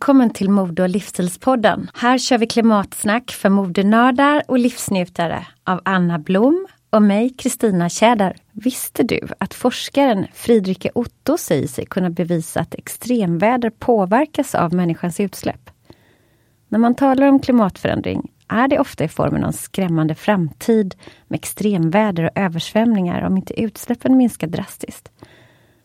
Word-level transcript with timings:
Välkommen 0.00 0.30
till 0.30 0.50
Mode 0.50 0.82
och 0.82 0.88
livsstilspodden. 0.88 1.90
Här 1.94 2.18
kör 2.18 2.38
vi 2.38 2.46
klimatsnack 2.46 3.30
för 3.30 3.48
modenördar 3.48 4.42
och 4.48 4.58
livsnjutare 4.58 5.46
av 5.64 5.80
Anna 5.84 6.18
Blom 6.18 6.66
och 6.90 7.02
mig, 7.02 7.30
Kristina 7.30 7.88
Tjäder. 7.88 8.36
Visste 8.52 9.02
du 9.02 9.28
att 9.38 9.54
forskaren 9.54 10.26
Fridrike 10.34 10.90
Otto 10.94 11.38
säger 11.38 11.68
sig 11.68 11.86
kunna 11.86 12.10
bevisa 12.10 12.60
att 12.60 12.74
extremväder 12.74 13.70
påverkas 13.70 14.54
av 14.54 14.74
människans 14.74 15.20
utsläpp? 15.20 15.70
När 16.68 16.78
man 16.78 16.94
talar 16.94 17.26
om 17.26 17.40
klimatförändring 17.40 18.30
är 18.48 18.68
det 18.68 18.78
ofta 18.78 19.04
i 19.04 19.08
formen 19.08 19.42
av 19.42 19.48
en 19.48 19.52
skrämmande 19.52 20.14
framtid 20.14 20.94
med 21.28 21.38
extremväder 21.38 22.24
och 22.24 22.38
översvämningar 22.38 23.22
om 23.22 23.36
inte 23.36 23.60
utsläppen 23.60 24.16
minskar 24.16 24.46
drastiskt. 24.46 25.12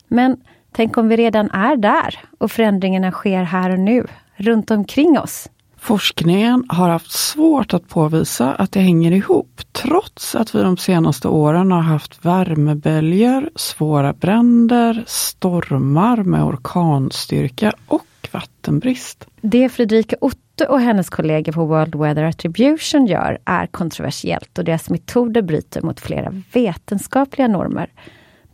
Men 0.08 0.36
Tänk 0.76 0.96
om 0.96 1.08
vi 1.08 1.16
redan 1.16 1.50
är 1.50 1.76
där 1.76 2.18
och 2.38 2.50
förändringarna 2.50 3.12
sker 3.12 3.42
här 3.42 3.70
och 3.70 3.78
nu, 3.78 4.06
runt 4.34 4.70
omkring 4.70 5.18
oss. 5.18 5.48
Forskningen 5.76 6.64
har 6.68 6.88
haft 6.88 7.10
svårt 7.10 7.74
att 7.74 7.88
påvisa 7.88 8.54
att 8.54 8.72
det 8.72 8.80
hänger 8.80 9.12
ihop, 9.12 9.60
trots 9.72 10.34
att 10.34 10.54
vi 10.54 10.62
de 10.62 10.76
senaste 10.76 11.28
åren 11.28 11.72
har 11.72 11.80
haft 11.80 12.24
värmeböljor, 12.24 13.50
svåra 13.54 14.12
bränder, 14.12 15.04
stormar 15.06 16.16
med 16.16 16.44
orkanstyrka 16.44 17.72
och 17.86 18.28
vattenbrist. 18.32 19.26
Det 19.40 19.68
Fredrika 19.68 20.16
Otte 20.20 20.66
och 20.66 20.80
hennes 20.80 21.10
kollegor 21.10 21.52
på 21.52 21.64
World 21.64 21.94
Weather 21.94 22.24
Attribution 22.24 23.06
gör 23.06 23.38
är 23.44 23.66
kontroversiellt 23.66 24.58
och 24.58 24.64
deras 24.64 24.90
metoder 24.90 25.42
bryter 25.42 25.82
mot 25.82 26.00
flera 26.00 26.42
vetenskapliga 26.52 27.48
normer. 27.48 27.90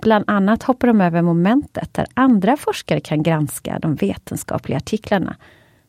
Bland 0.03 0.25
annat 0.27 0.63
hoppar 0.63 0.89
de 0.89 1.01
över 1.01 1.23
momentet 1.23 1.95
där 1.95 2.07
andra 2.15 2.57
forskare 2.57 3.01
kan 3.01 3.23
granska 3.23 3.79
de 3.79 3.95
vetenskapliga 3.95 4.77
artiklarna 4.77 5.37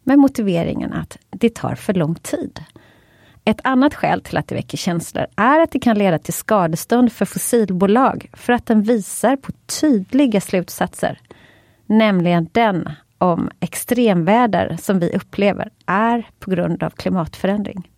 med 0.04 0.20
motiveringen 0.20 0.94
att 0.94 1.18
det 1.30 1.56
tar 1.56 1.76
för 1.76 1.94
lång 1.94 2.16
tid. 2.16 2.60
Ett 3.46 3.60
annat 3.64 3.96
skäl 3.96 4.22
till 4.22 4.38
att 4.38 4.48
det 4.48 4.56
väcker 4.56 4.78
känslor 4.78 5.26
är 5.36 5.60
att 5.60 5.72
det 5.72 5.80
kan 5.80 5.98
leda 5.98 6.20
till 6.20 6.34
skadestånd 6.34 7.12
för 7.12 7.26
fossilbolag 7.26 8.30
för 8.34 8.54
att 8.54 8.66
den 8.66 8.82
visar 8.82 9.36
på 9.36 9.52
tydliga 9.82 10.42
slutsatser. 10.42 11.20
Nämligen 11.86 12.50
den 12.52 12.90
om 13.18 13.50
extremväder 13.60 14.78
som 14.82 15.00
vi 15.00 15.16
upplever 15.16 15.70
är 15.86 16.28
på 16.40 16.52
grund 16.52 16.84
av 16.84 16.90
klimatförändring. 16.90 17.90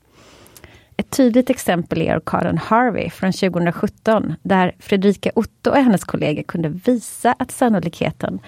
Ett 0.97 1.09
tydligt 1.09 1.49
exempel 1.49 2.01
är 2.01 2.17
orkanen 2.17 2.57
Harvey 2.57 3.09
från 3.09 3.31
2017 3.31 4.35
där 4.43 4.75
Fredrika 4.79 5.31
Otto 5.35 5.69
och 5.69 5.75
hennes 5.75 6.03
kollegor 6.03 6.43
kunde 6.43 6.69
visa 6.69 7.35
att 7.39 7.51
sannolikheten 7.51 8.39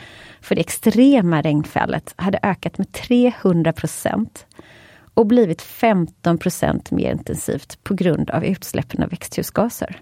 för 0.41 0.55
det 0.55 0.61
extrema 0.61 1.41
regnfallet 1.41 2.13
hade 2.15 2.39
ökat 2.43 2.77
med 2.77 2.91
300 2.91 3.73
procent 3.73 4.45
och 5.13 5.25
blivit 5.25 5.61
15 5.61 6.37
procent 6.37 6.91
mer 6.91 7.11
intensivt 7.11 7.83
på 7.83 7.93
grund 7.93 8.29
av 8.29 8.45
utsläppen 8.45 9.03
av 9.03 9.09
växthusgaser. 9.09 10.01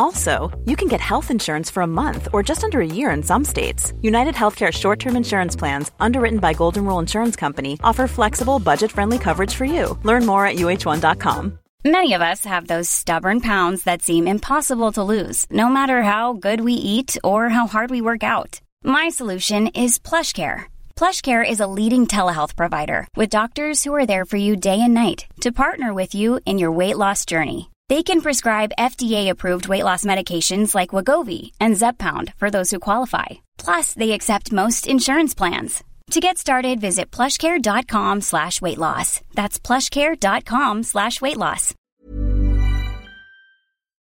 Also, 0.00 0.50
you 0.64 0.76
can 0.76 0.88
get 0.88 1.08
health 1.12 1.30
insurance 1.30 1.68
for 1.68 1.82
a 1.82 1.94
month 2.02 2.28
or 2.32 2.42
just 2.42 2.64
under 2.64 2.80
a 2.80 2.94
year 2.98 3.10
in 3.10 3.22
some 3.22 3.44
states. 3.44 3.92
United 4.00 4.34
Healthcare 4.34 4.72
short 4.72 4.98
term 4.98 5.14
insurance 5.14 5.54
plans, 5.54 5.90
underwritten 6.00 6.38
by 6.38 6.54
Golden 6.54 6.86
Rule 6.86 6.98
Insurance 6.98 7.36
Company, 7.36 7.78
offer 7.84 8.06
flexible, 8.06 8.58
budget 8.58 8.90
friendly 8.90 9.18
coverage 9.18 9.54
for 9.54 9.66
you. 9.66 9.98
Learn 10.02 10.24
more 10.24 10.46
at 10.46 10.56
uh1.com. 10.56 11.58
Many 11.84 12.14
of 12.14 12.22
us 12.22 12.46
have 12.46 12.66
those 12.66 12.88
stubborn 12.88 13.40
pounds 13.40 13.82
that 13.84 14.00
seem 14.00 14.26
impossible 14.26 14.90
to 14.92 15.02
lose, 15.02 15.44
no 15.50 15.68
matter 15.68 16.02
how 16.02 16.32
good 16.32 16.60
we 16.62 16.74
eat 16.94 17.18
or 17.22 17.50
how 17.50 17.66
hard 17.66 17.90
we 17.90 18.00
work 18.00 18.22
out. 18.22 18.60
My 18.82 19.10
solution 19.10 19.66
is 19.84 19.98
PlushCare. 19.98 20.64
PlushCare 20.96 21.44
is 21.46 21.60
a 21.60 21.72
leading 21.78 22.06
telehealth 22.06 22.56
provider 22.56 23.06
with 23.16 23.36
doctors 23.38 23.84
who 23.84 23.94
are 23.94 24.06
there 24.06 24.24
for 24.24 24.38
you 24.38 24.56
day 24.56 24.80
and 24.80 24.94
night 24.94 25.26
to 25.40 25.52
partner 25.52 25.92
with 25.92 26.14
you 26.14 26.40
in 26.46 26.58
your 26.58 26.72
weight 26.72 26.96
loss 26.96 27.26
journey. 27.26 27.70
They 27.90 28.04
can 28.04 28.20
prescribe 28.20 28.76
FDA-approved 28.78 29.66
weight 29.66 29.82
loss 29.82 30.04
medications 30.04 30.76
like 30.76 30.94
Wagovi 30.94 31.50
and 31.60 31.76
Zepbound 31.76 32.32
for 32.36 32.48
those 32.50 32.70
who 32.70 32.78
qualify. 32.78 33.26
Plus, 33.64 33.94
they 33.94 34.12
accept 34.12 34.52
most 34.52 34.86
insurance 34.86 35.34
plans. 35.34 35.82
To 36.12 36.20
get 36.20 36.38
started, 36.38 36.80
visit 36.80 37.16
plushcare.com 37.16 38.20
slash 38.20 38.62
weight 38.62 38.78
loss. 38.78 39.20
That's 39.34 39.58
plushcare.com 39.66 40.84
slash 40.84 41.20
weight 41.20 41.36
loss. 41.36 41.74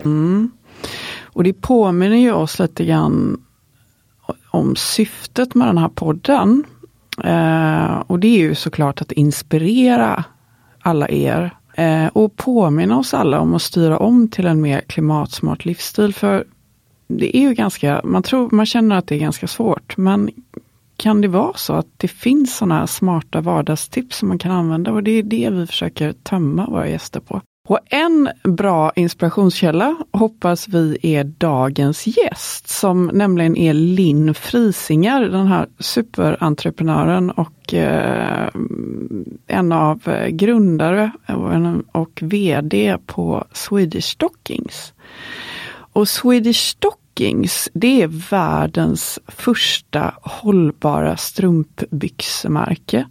Mm. 0.04 0.50
Och 1.24 1.44
det 1.44 1.52
påminner 1.52 2.16
ju 2.16 2.32
oss 2.32 2.58
lite 2.58 2.84
grann 2.84 3.44
om 4.50 4.76
syftet 4.76 5.54
med 5.54 5.68
den 5.68 5.78
här 5.78 5.88
podden. 5.88 6.64
Eh, 7.24 7.98
och 8.06 8.18
det 8.18 8.28
är 8.28 8.38
ju 8.38 8.54
såklart 8.54 9.02
att 9.02 9.12
inspirera 9.12 10.24
alla 10.82 11.08
er 11.08 11.59
eh, 11.80 12.06
och 12.06 12.36
påminna 12.36 12.98
oss 12.98 13.14
alla 13.14 13.40
om 13.40 13.54
att 13.54 13.62
styra 13.62 13.98
om 13.98 14.28
till 14.28 14.46
en 14.46 14.60
mer 14.60 14.80
klimatsmart 14.80 15.64
livsstil. 15.64 16.14
För 16.14 16.44
det 17.06 17.36
är 17.36 17.40
ju 17.40 17.54
ganska, 17.54 18.00
man, 18.04 18.22
tror, 18.22 18.50
man 18.50 18.66
känner 18.66 18.96
att 18.96 19.06
det 19.06 19.14
är 19.14 19.18
ganska 19.18 19.46
svårt, 19.46 19.96
men 19.96 20.30
kan 20.96 21.20
det 21.20 21.28
vara 21.28 21.52
så 21.54 21.72
att 21.72 21.86
det 21.96 22.08
finns 22.08 22.56
sådana 22.56 22.78
här 22.78 22.86
smarta 22.86 23.40
vardagstips 23.40 24.16
som 24.16 24.28
man 24.28 24.38
kan 24.38 24.52
använda 24.52 24.92
och 24.92 25.02
det 25.02 25.10
är 25.10 25.22
det 25.22 25.50
vi 25.50 25.66
försöker 25.66 26.12
tömma 26.12 26.66
våra 26.66 26.88
gäster 26.88 27.20
på. 27.20 27.40
Och 27.70 27.78
en 27.90 28.28
bra 28.44 28.92
inspirationskälla 28.96 29.96
hoppas 30.12 30.68
vi 30.68 30.98
är 31.02 31.24
dagens 31.24 32.06
gäst 32.06 32.68
som 32.68 33.06
nämligen 33.06 33.56
är 33.56 33.74
Linn 33.74 34.34
Frisinger, 34.34 35.20
den 35.20 35.46
här 35.46 35.66
superentreprenören 35.78 37.30
och 37.30 37.74
eh, 37.74 38.48
en 39.46 39.72
av 39.72 40.26
grundare 40.28 41.12
och 41.92 42.18
VD 42.22 42.96
på 43.06 43.44
Swedish 43.52 44.04
Stockings. 44.04 44.92
Och 45.92 46.08
Swedish 46.08 46.60
Stockings, 46.60 47.68
det 47.72 48.02
är 48.02 48.30
världens 48.30 49.18
första 49.26 50.14
hållbara 50.22 51.16
strumpbyxmärke. 51.16 53.06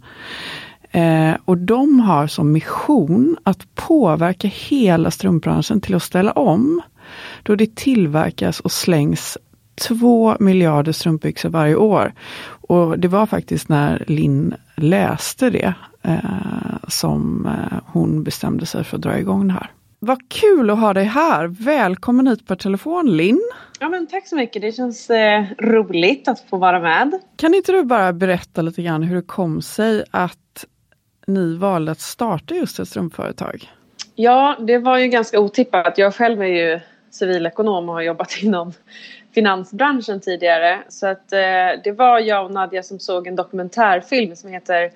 Eh, 0.90 1.34
och 1.44 1.58
de 1.58 2.00
har 2.00 2.26
som 2.26 2.52
mission 2.52 3.36
att 3.42 3.74
påverka 3.74 4.48
hela 4.48 5.10
strumpbranschen 5.10 5.80
till 5.80 5.94
att 5.94 6.02
ställa 6.02 6.32
om. 6.32 6.82
Då 7.42 7.54
det 7.54 7.76
tillverkas 7.76 8.60
och 8.60 8.72
slängs 8.72 9.38
två 9.88 10.36
miljarder 10.40 10.92
strumpbyxor 10.92 11.48
varje 11.48 11.76
år. 11.76 12.12
Och 12.68 12.98
det 12.98 13.08
var 13.08 13.26
faktiskt 13.26 13.68
när 13.68 14.04
Linn 14.06 14.54
läste 14.76 15.50
det 15.50 15.74
eh, 16.02 16.18
som 16.88 17.46
eh, 17.46 17.78
hon 17.86 18.22
bestämde 18.22 18.66
sig 18.66 18.84
för 18.84 18.96
att 18.96 19.02
dra 19.02 19.18
igång 19.18 19.46
det 19.46 19.52
här. 19.52 19.70
Vad 20.02 20.18
kul 20.28 20.70
att 20.70 20.78
ha 20.78 20.94
dig 20.94 21.04
här! 21.04 21.46
Välkommen 21.46 22.26
hit 22.26 22.46
per 22.46 22.56
telefon 22.56 23.16
Linn! 23.16 23.50
Ja 23.80 23.88
men 23.88 24.06
tack 24.06 24.28
så 24.28 24.36
mycket, 24.36 24.62
det 24.62 24.72
känns 24.72 25.10
eh, 25.10 25.44
roligt 25.58 26.28
att 26.28 26.40
få 26.40 26.56
vara 26.56 26.80
med. 26.80 27.20
Kan 27.36 27.54
inte 27.54 27.72
du 27.72 27.82
bara 27.84 28.12
berätta 28.12 28.62
lite 28.62 28.82
grann 28.82 29.02
hur 29.02 29.16
det 29.16 29.22
kom 29.22 29.62
sig 29.62 30.04
att 30.10 30.64
ni 31.34 31.56
valde 31.56 31.92
att 31.92 32.00
starta 32.00 32.54
just 32.54 32.78
ett 32.78 32.88
strumpföretag? 32.88 33.70
Ja, 34.14 34.56
det 34.60 34.78
var 34.78 34.98
ju 34.98 35.08
ganska 35.08 35.40
otippat. 35.40 35.98
Jag 35.98 36.14
själv 36.14 36.42
är 36.42 36.46
ju 36.46 36.80
civilekonom 37.10 37.88
och 37.88 37.94
har 37.94 38.02
jobbat 38.02 38.38
inom 38.42 38.72
finansbranschen 39.34 40.20
tidigare. 40.20 40.78
Så 40.88 41.06
att 41.06 41.32
eh, 41.32 41.38
det 41.84 41.92
var 41.96 42.18
jag 42.18 42.44
och 42.44 42.50
Nadja 42.50 42.82
som 42.82 42.98
såg 42.98 43.26
en 43.26 43.36
dokumentärfilm 43.36 44.36
som 44.36 44.50
heter 44.50 44.92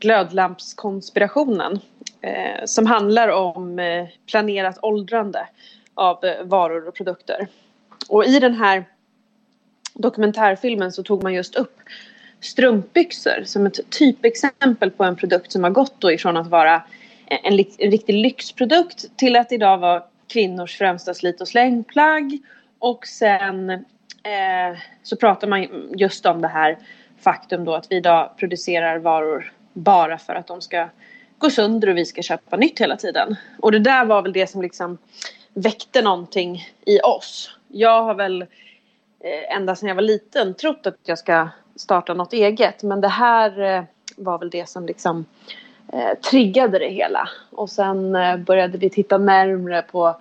Glödlampskonspirationen. 0.00 1.80
Eh, 2.20 2.64
som 2.64 2.86
handlar 2.86 3.28
om 3.28 3.78
eh, 3.78 4.06
planerat 4.26 4.78
åldrande 4.82 5.48
av 5.94 6.24
eh, 6.24 6.44
varor 6.44 6.88
och 6.88 6.94
produkter. 6.94 7.48
Och 8.08 8.24
i 8.24 8.40
den 8.40 8.54
här 8.54 8.84
dokumentärfilmen 9.94 10.92
så 10.92 11.02
tog 11.02 11.22
man 11.22 11.34
just 11.34 11.56
upp 11.56 11.76
strumpbyxor 12.40 13.44
som 13.44 13.66
ett 13.66 13.90
typexempel 13.90 14.90
på 14.90 15.04
en 15.04 15.16
produkt 15.16 15.52
som 15.52 15.64
har 15.64 15.70
gått 15.70 16.00
då 16.00 16.12
ifrån 16.12 16.36
att 16.36 16.46
vara 16.46 16.82
en, 17.26 17.38
en 17.78 17.90
riktig 17.90 18.14
lyxprodukt 18.14 19.16
till 19.16 19.36
att 19.36 19.52
idag 19.52 19.78
vara 19.78 20.02
kvinnors 20.28 20.78
främsta 20.78 21.14
slit 21.14 21.40
och 21.40 21.48
slängplagg. 21.48 22.38
Och 22.78 23.06
sen 23.06 23.70
eh, 23.70 24.78
så 25.02 25.16
pratar 25.16 25.48
man 25.48 25.90
just 25.96 26.26
om 26.26 26.40
det 26.40 26.48
här 26.48 26.78
faktum 27.20 27.64
då 27.64 27.74
att 27.74 27.86
vi 27.90 27.96
idag 27.96 28.30
producerar 28.36 28.98
varor 28.98 29.52
bara 29.72 30.18
för 30.18 30.34
att 30.34 30.46
de 30.46 30.60
ska 30.60 30.88
gå 31.38 31.50
sönder 31.50 31.88
och 31.88 31.96
vi 31.96 32.04
ska 32.04 32.22
köpa 32.22 32.56
nytt 32.56 32.80
hela 32.80 32.96
tiden. 32.96 33.36
Och 33.58 33.72
det 33.72 33.78
där 33.78 34.04
var 34.04 34.22
väl 34.22 34.32
det 34.32 34.46
som 34.46 34.62
liksom 34.62 34.98
väckte 35.54 36.02
någonting 36.02 36.64
i 36.86 37.00
oss. 37.00 37.56
Jag 37.68 38.02
har 38.02 38.14
väl 38.14 38.42
eh, 38.42 39.56
ända 39.56 39.76
sedan 39.76 39.88
jag 39.88 39.96
var 39.96 40.02
liten 40.02 40.54
trott 40.54 40.86
att 40.86 40.98
jag 41.04 41.18
ska 41.18 41.48
starta 41.80 42.14
något 42.14 42.32
eget. 42.32 42.82
Men 42.82 43.00
det 43.00 43.08
här 43.08 43.60
eh, 43.60 43.82
var 44.16 44.38
väl 44.38 44.50
det 44.50 44.68
som 44.68 44.86
liksom 44.86 45.24
eh, 45.92 46.18
triggade 46.30 46.78
det 46.78 46.88
hela. 46.88 47.28
Och 47.50 47.70
sen 47.70 48.16
eh, 48.16 48.36
började 48.36 48.78
vi 48.78 48.90
titta 48.90 49.18
närmre 49.18 49.82
på 49.82 50.16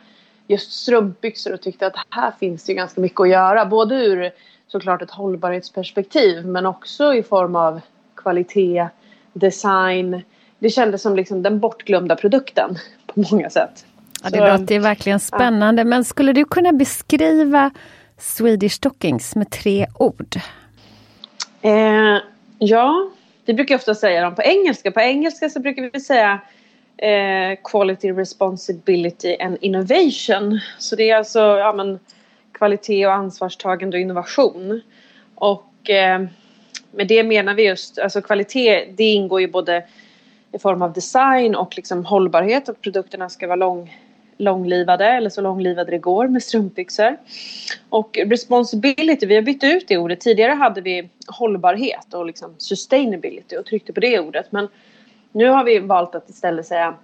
just 0.47 0.71
strumpbyxor 0.71 1.53
och 1.53 1.61
tyckte 1.61 1.87
att 1.87 1.95
här 2.09 2.31
finns 2.39 2.63
det 2.63 2.73
ganska 2.73 3.01
mycket 3.01 3.19
att 3.19 3.29
göra. 3.29 3.65
Både 3.65 3.95
ur 3.95 4.31
såklart 4.67 5.01
ett 5.01 5.11
hållbarhetsperspektiv 5.11 6.45
men 6.45 6.65
också 6.65 7.13
i 7.13 7.23
form 7.23 7.55
av 7.55 7.81
kvalitet, 8.15 8.87
design. 9.33 10.21
Det 10.59 10.69
kändes 10.69 11.01
som 11.01 11.15
liksom 11.15 11.43
den 11.43 11.59
bortglömda 11.59 12.15
produkten 12.15 12.77
på 13.07 13.25
många 13.31 13.49
sätt. 13.49 13.85
Ja, 14.23 14.29
det 14.29 14.57
låter 14.57 14.79
verkligen 14.79 15.19
spännande. 15.19 15.83
Men 15.83 16.03
skulle 16.03 16.33
du 16.33 16.45
kunna 16.45 16.73
beskriva 16.73 17.71
Swedish 18.17 18.75
Stockings 18.75 19.35
med 19.35 19.49
tre 19.49 19.87
ord? 19.99 20.35
Eh, 21.61 22.17
ja, 22.59 23.09
vi 23.45 23.53
brukar 23.53 23.75
ofta 23.75 23.95
säga 23.95 24.21
dem 24.21 24.35
på 24.35 24.41
engelska. 24.41 24.91
På 24.91 24.99
engelska 24.99 25.49
så 25.49 25.59
brukar 25.59 25.89
vi 25.93 25.99
säga 25.99 26.39
eh, 26.97 27.57
Quality, 27.63 28.11
Responsibility 28.11 29.37
and 29.39 29.57
Innovation. 29.61 30.59
Så 30.77 30.95
det 30.95 31.09
är 31.09 31.17
alltså 31.17 31.39
ja, 31.39 31.73
men, 31.73 31.99
kvalitet 32.51 33.07
och 33.07 33.13
ansvarstagande 33.13 33.97
och 33.97 34.01
innovation. 34.01 34.81
Och 35.35 35.89
eh, 35.89 36.25
med 36.91 37.07
det 37.07 37.23
menar 37.23 37.53
vi 37.53 37.67
just, 37.67 37.99
alltså 37.99 38.21
kvalitet 38.21 38.85
det 38.97 39.03
ingår 39.03 39.41
ju 39.41 39.47
både 39.47 39.83
i 40.51 40.59
form 40.59 40.81
av 40.81 40.93
design 40.93 41.55
och 41.55 41.75
liksom 41.75 42.05
hållbarhet 42.05 42.69
och 42.69 42.81
produkterna 42.81 43.29
ska 43.29 43.47
vara 43.47 43.55
lång, 43.55 43.97
långlivade 44.37 45.05
eller 45.05 45.29
så 45.29 45.41
långlivade 45.41 45.91
det 45.91 45.97
går 45.97 46.27
med 46.27 46.43
strumpbyxor. 46.43 47.17
Och 47.89 48.19
responsibility, 48.25 49.25
vi 49.25 49.35
har 49.35 49.41
bytt 49.41 49.63
ut 49.63 49.87
det 49.87 49.97
ordet. 49.97 50.19
Tidigare 50.19 50.51
hade 50.51 50.81
vi 50.81 51.09
hållbarhet 51.27 52.13
och 52.13 52.25
liksom 52.25 52.55
sustainability 52.57 53.57
och 53.57 53.65
tryckte 53.65 53.93
på 53.93 53.99
det 53.99 54.19
ordet. 54.19 54.51
Men 54.51 54.67
nu 55.31 55.47
har 55.47 55.63
vi 55.63 55.79
valt 55.79 56.15
att 56.15 56.29
istället 56.29 56.65
säga 56.65 56.95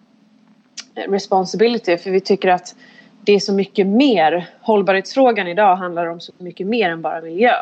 responsibility 0.96 1.98
för 1.98 2.12
vi 2.12 2.22
tycker 2.22 2.50
att 2.50 2.76
det 3.26 3.34
är 3.34 3.40
så 3.40 3.54
mycket 3.54 3.88
mer. 3.88 4.50
Hållbarhetsfrågan 4.62 5.48
idag 5.48 5.76
handlar 5.76 6.06
om 6.06 6.20
så 6.20 6.32
mycket 6.38 6.68
mer 6.68 6.90
än 6.90 7.02
bara 7.02 7.22
miljö. 7.22 7.54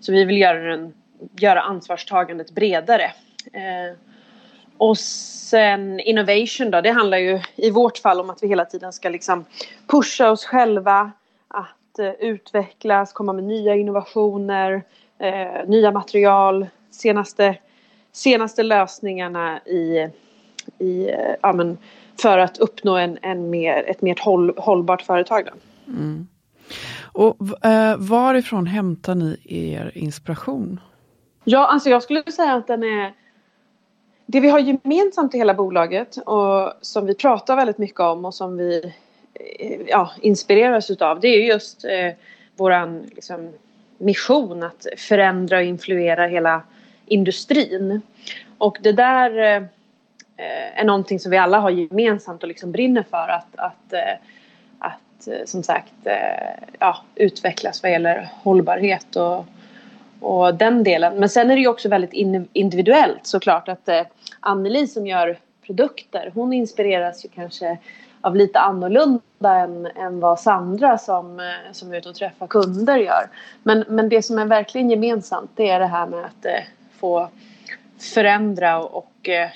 Så 0.00 0.12
vi 0.12 0.24
vill 0.24 0.38
göra, 0.40 0.76
den, 0.76 0.94
göra 1.36 1.60
ansvarstagandet 1.60 2.50
bredare. 2.50 3.04
Eh, 3.52 3.96
och 4.78 4.98
sen 4.98 6.00
innovation 6.00 6.70
då, 6.70 6.80
det 6.80 6.90
handlar 6.90 7.18
ju 7.18 7.40
i 7.56 7.70
vårt 7.70 7.98
fall 7.98 8.20
om 8.20 8.30
att 8.30 8.42
vi 8.42 8.48
hela 8.48 8.64
tiden 8.64 8.92
ska 8.92 9.08
liksom 9.08 9.44
pusha 9.86 10.30
oss 10.30 10.44
själva 10.44 11.12
att 11.48 11.98
uh, 12.00 12.10
utvecklas, 12.20 13.12
komma 13.12 13.32
med 13.32 13.44
nya 13.44 13.74
innovationer, 13.74 14.74
uh, 15.22 15.68
nya 15.68 15.90
material, 15.90 16.66
senaste, 16.90 17.56
senaste 18.12 18.62
lösningarna 18.62 19.60
i, 19.60 20.08
i 20.78 21.10
uh, 21.10 21.34
ja, 21.42 21.52
men 21.52 21.78
för 22.20 22.38
att 22.38 22.58
uppnå 22.58 22.96
en, 22.96 23.18
en 23.22 23.50
mer, 23.50 23.84
ett 23.86 24.02
mer 24.02 24.16
håll, 24.20 24.54
hållbart 24.56 25.02
företag. 25.02 25.48
Mm. 25.86 26.28
Och 27.02 27.36
varifrån 27.98 28.66
hämtar 28.66 29.14
ni 29.14 29.38
er 29.44 29.92
inspiration? 29.94 30.80
Ja, 31.44 31.66
alltså 31.66 31.90
jag 31.90 32.02
skulle 32.02 32.32
säga 32.32 32.54
att 32.54 32.66
den 32.66 32.82
är 32.82 33.12
det 34.26 34.40
vi 34.40 34.48
har 34.48 34.58
gemensamt 34.58 35.34
i 35.34 35.38
hela 35.38 35.54
bolaget 35.54 36.16
och 36.16 36.72
som 36.80 37.06
vi 37.06 37.14
pratar 37.14 37.56
väldigt 37.56 37.78
mycket 37.78 38.00
om 38.00 38.24
och 38.24 38.34
som 38.34 38.56
vi 38.56 38.92
eh, 39.34 39.80
ja, 39.86 40.10
inspireras 40.20 40.90
utav 40.90 41.20
det 41.20 41.28
är 41.28 41.46
just 41.46 41.84
eh, 41.84 42.12
våran 42.56 43.10
liksom, 43.14 43.52
mission 43.98 44.62
att 44.62 44.86
förändra 44.96 45.56
och 45.56 45.62
influera 45.62 46.26
hela 46.26 46.62
industrin. 47.06 48.00
Och 48.58 48.78
det 48.80 48.92
där 48.92 49.38
eh, 49.38 49.62
eh, 50.36 50.80
är 50.80 50.84
någonting 50.84 51.20
som 51.20 51.30
vi 51.30 51.36
alla 51.36 51.58
har 51.58 51.70
gemensamt 51.70 52.42
och 52.42 52.48
liksom 52.48 52.72
brinner 52.72 53.04
för 53.10 53.28
att, 53.28 53.56
att, 53.56 53.92
eh, 53.92 54.14
att 54.78 55.26
eh, 55.26 55.44
som 55.44 55.62
sagt 55.62 55.94
eh, 56.04 56.66
ja, 56.78 56.96
utvecklas 57.14 57.82
vad 57.82 57.92
gäller 57.92 58.28
hållbarhet 58.42 59.16
och, 59.16 59.46
och 60.24 60.54
den 60.54 60.84
delen. 60.84 61.14
Men 61.14 61.28
sen 61.28 61.50
är 61.50 61.54
det 61.54 61.60
ju 61.60 61.68
också 61.68 61.88
väldigt 61.88 62.12
individuellt 62.52 63.26
såklart 63.26 63.68
att 63.68 63.88
eh, 63.88 64.02
Anneli 64.40 64.86
som 64.86 65.06
gör 65.06 65.38
produkter 65.66 66.30
hon 66.34 66.52
inspireras 66.52 67.24
ju 67.24 67.28
kanske 67.28 67.78
av 68.20 68.36
lite 68.36 68.58
annorlunda 68.58 69.54
än, 69.58 69.86
än 69.86 70.20
vad 70.20 70.40
Sandra 70.40 70.98
som, 70.98 71.40
eh, 71.40 71.72
som 71.72 71.92
är 71.92 71.98
ute 71.98 72.08
och 72.08 72.14
träffar 72.14 72.46
kunder 72.46 72.96
gör. 72.96 73.28
Men, 73.62 73.84
men 73.88 74.08
det 74.08 74.22
som 74.22 74.38
är 74.38 74.44
verkligen 74.44 74.90
gemensamt 74.90 75.50
det 75.54 75.70
är 75.70 75.80
det 75.80 75.86
här 75.86 76.06
med 76.06 76.24
att 76.24 76.44
eh, 76.44 76.64
få 76.98 77.28
förändra 78.14 78.78
och, 78.78 78.96
och 78.96 79.28
eh, 79.28 79.50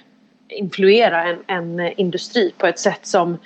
influera 0.49 1.25
en, 1.25 1.39
en 1.47 1.81
industri 1.81 2.53
på 2.59 2.67
ett 2.67 2.79
sätt 2.79 3.07
som 3.07 3.39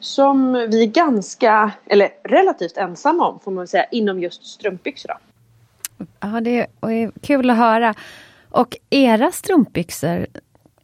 som 0.00 0.52
vi 0.52 0.82
är 0.82 0.86
ganska, 0.86 1.72
eller 1.86 2.08
relativt 2.24 2.76
ensamma 2.76 3.28
om 3.28 3.40
får 3.40 3.50
man 3.50 3.68
säga, 3.68 3.84
inom 3.84 4.20
just 4.20 4.46
strumpbyxor. 4.46 5.12
Ja, 6.22 6.40
det 6.40 6.66
är 6.80 7.20
kul 7.22 7.50
att 7.50 7.56
höra. 7.56 7.94
Och 8.50 8.76
era 8.90 9.30
strumpbyxor 9.30 10.26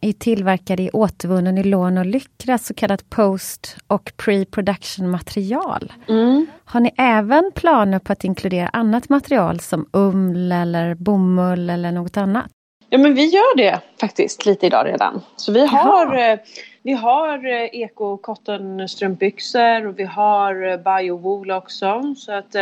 är 0.01 0.13
tillverkade 0.13 0.83
i 0.83 0.89
återvunnen 0.93 1.55
nylon 1.55 1.97
och 1.97 2.05
lycra, 2.05 2.57
så 2.57 2.73
kallat 2.73 3.09
post 3.09 3.77
och 3.87 4.11
pre-production 4.17 5.07
material. 5.07 5.93
Mm. 6.07 6.47
Har 6.65 6.79
ni 6.79 6.91
även 6.97 7.51
planer 7.55 7.99
på 7.99 8.13
att 8.13 8.23
inkludera 8.23 8.69
annat 8.69 9.09
material 9.09 9.59
som 9.59 9.85
ull 9.93 10.51
eller 10.51 10.95
bomull 10.95 11.69
eller 11.69 11.91
något 11.91 12.17
annat? 12.17 12.51
Ja 12.89 12.97
men 12.97 13.13
vi 13.13 13.25
gör 13.25 13.57
det 13.57 13.81
faktiskt 13.99 14.45
lite 14.45 14.65
idag 14.65 14.85
redan. 14.85 15.21
Så 15.35 15.51
vi 15.51 15.65
har, 15.65 16.31
eh, 16.31 16.39
vi 16.83 16.93
har 16.93 17.45
eh, 17.45 17.81
eko 17.81 18.17
cotton 18.17 18.89
strumpbyxor 18.89 19.87
och 19.87 19.99
vi 19.99 20.03
har 20.03 20.67
eh, 20.67 20.77
biowool 20.77 21.51
också. 21.51 22.15
Så 22.17 22.31
att 22.31 22.55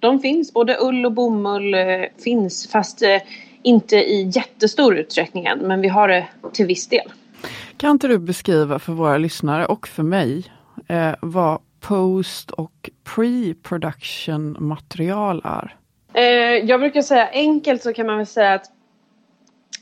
de 0.00 0.20
finns, 0.20 0.52
både 0.52 0.76
ull 0.80 1.06
och 1.06 1.12
bomull 1.12 1.76
finns 2.24 2.70
fast 2.70 3.02
inte 3.62 3.96
i 3.96 4.30
jättestor 4.34 4.96
utsträckning 4.96 5.44
än, 5.44 5.58
men 5.58 5.80
vi 5.80 5.88
har 5.88 6.08
det 6.08 6.26
till 6.52 6.66
viss 6.66 6.88
del. 6.88 7.12
Kan 7.76 7.90
inte 7.90 8.08
du 8.08 8.18
beskriva 8.18 8.78
för 8.78 8.92
våra 8.92 9.18
lyssnare 9.18 9.66
och 9.66 9.88
för 9.88 10.02
mig 10.02 10.44
eh, 10.88 11.14
vad 11.20 11.58
post 11.80 12.50
och 12.50 12.90
pre-production 13.04 14.56
material 14.58 15.42
är? 15.44 15.76
Eh, 16.14 16.24
jag 16.68 16.80
brukar 16.80 17.02
säga 17.02 17.28
enkelt 17.32 17.82
så 17.82 17.92
kan 17.92 18.06
man 18.06 18.16
väl 18.16 18.26
säga 18.26 18.54
att 18.54 18.66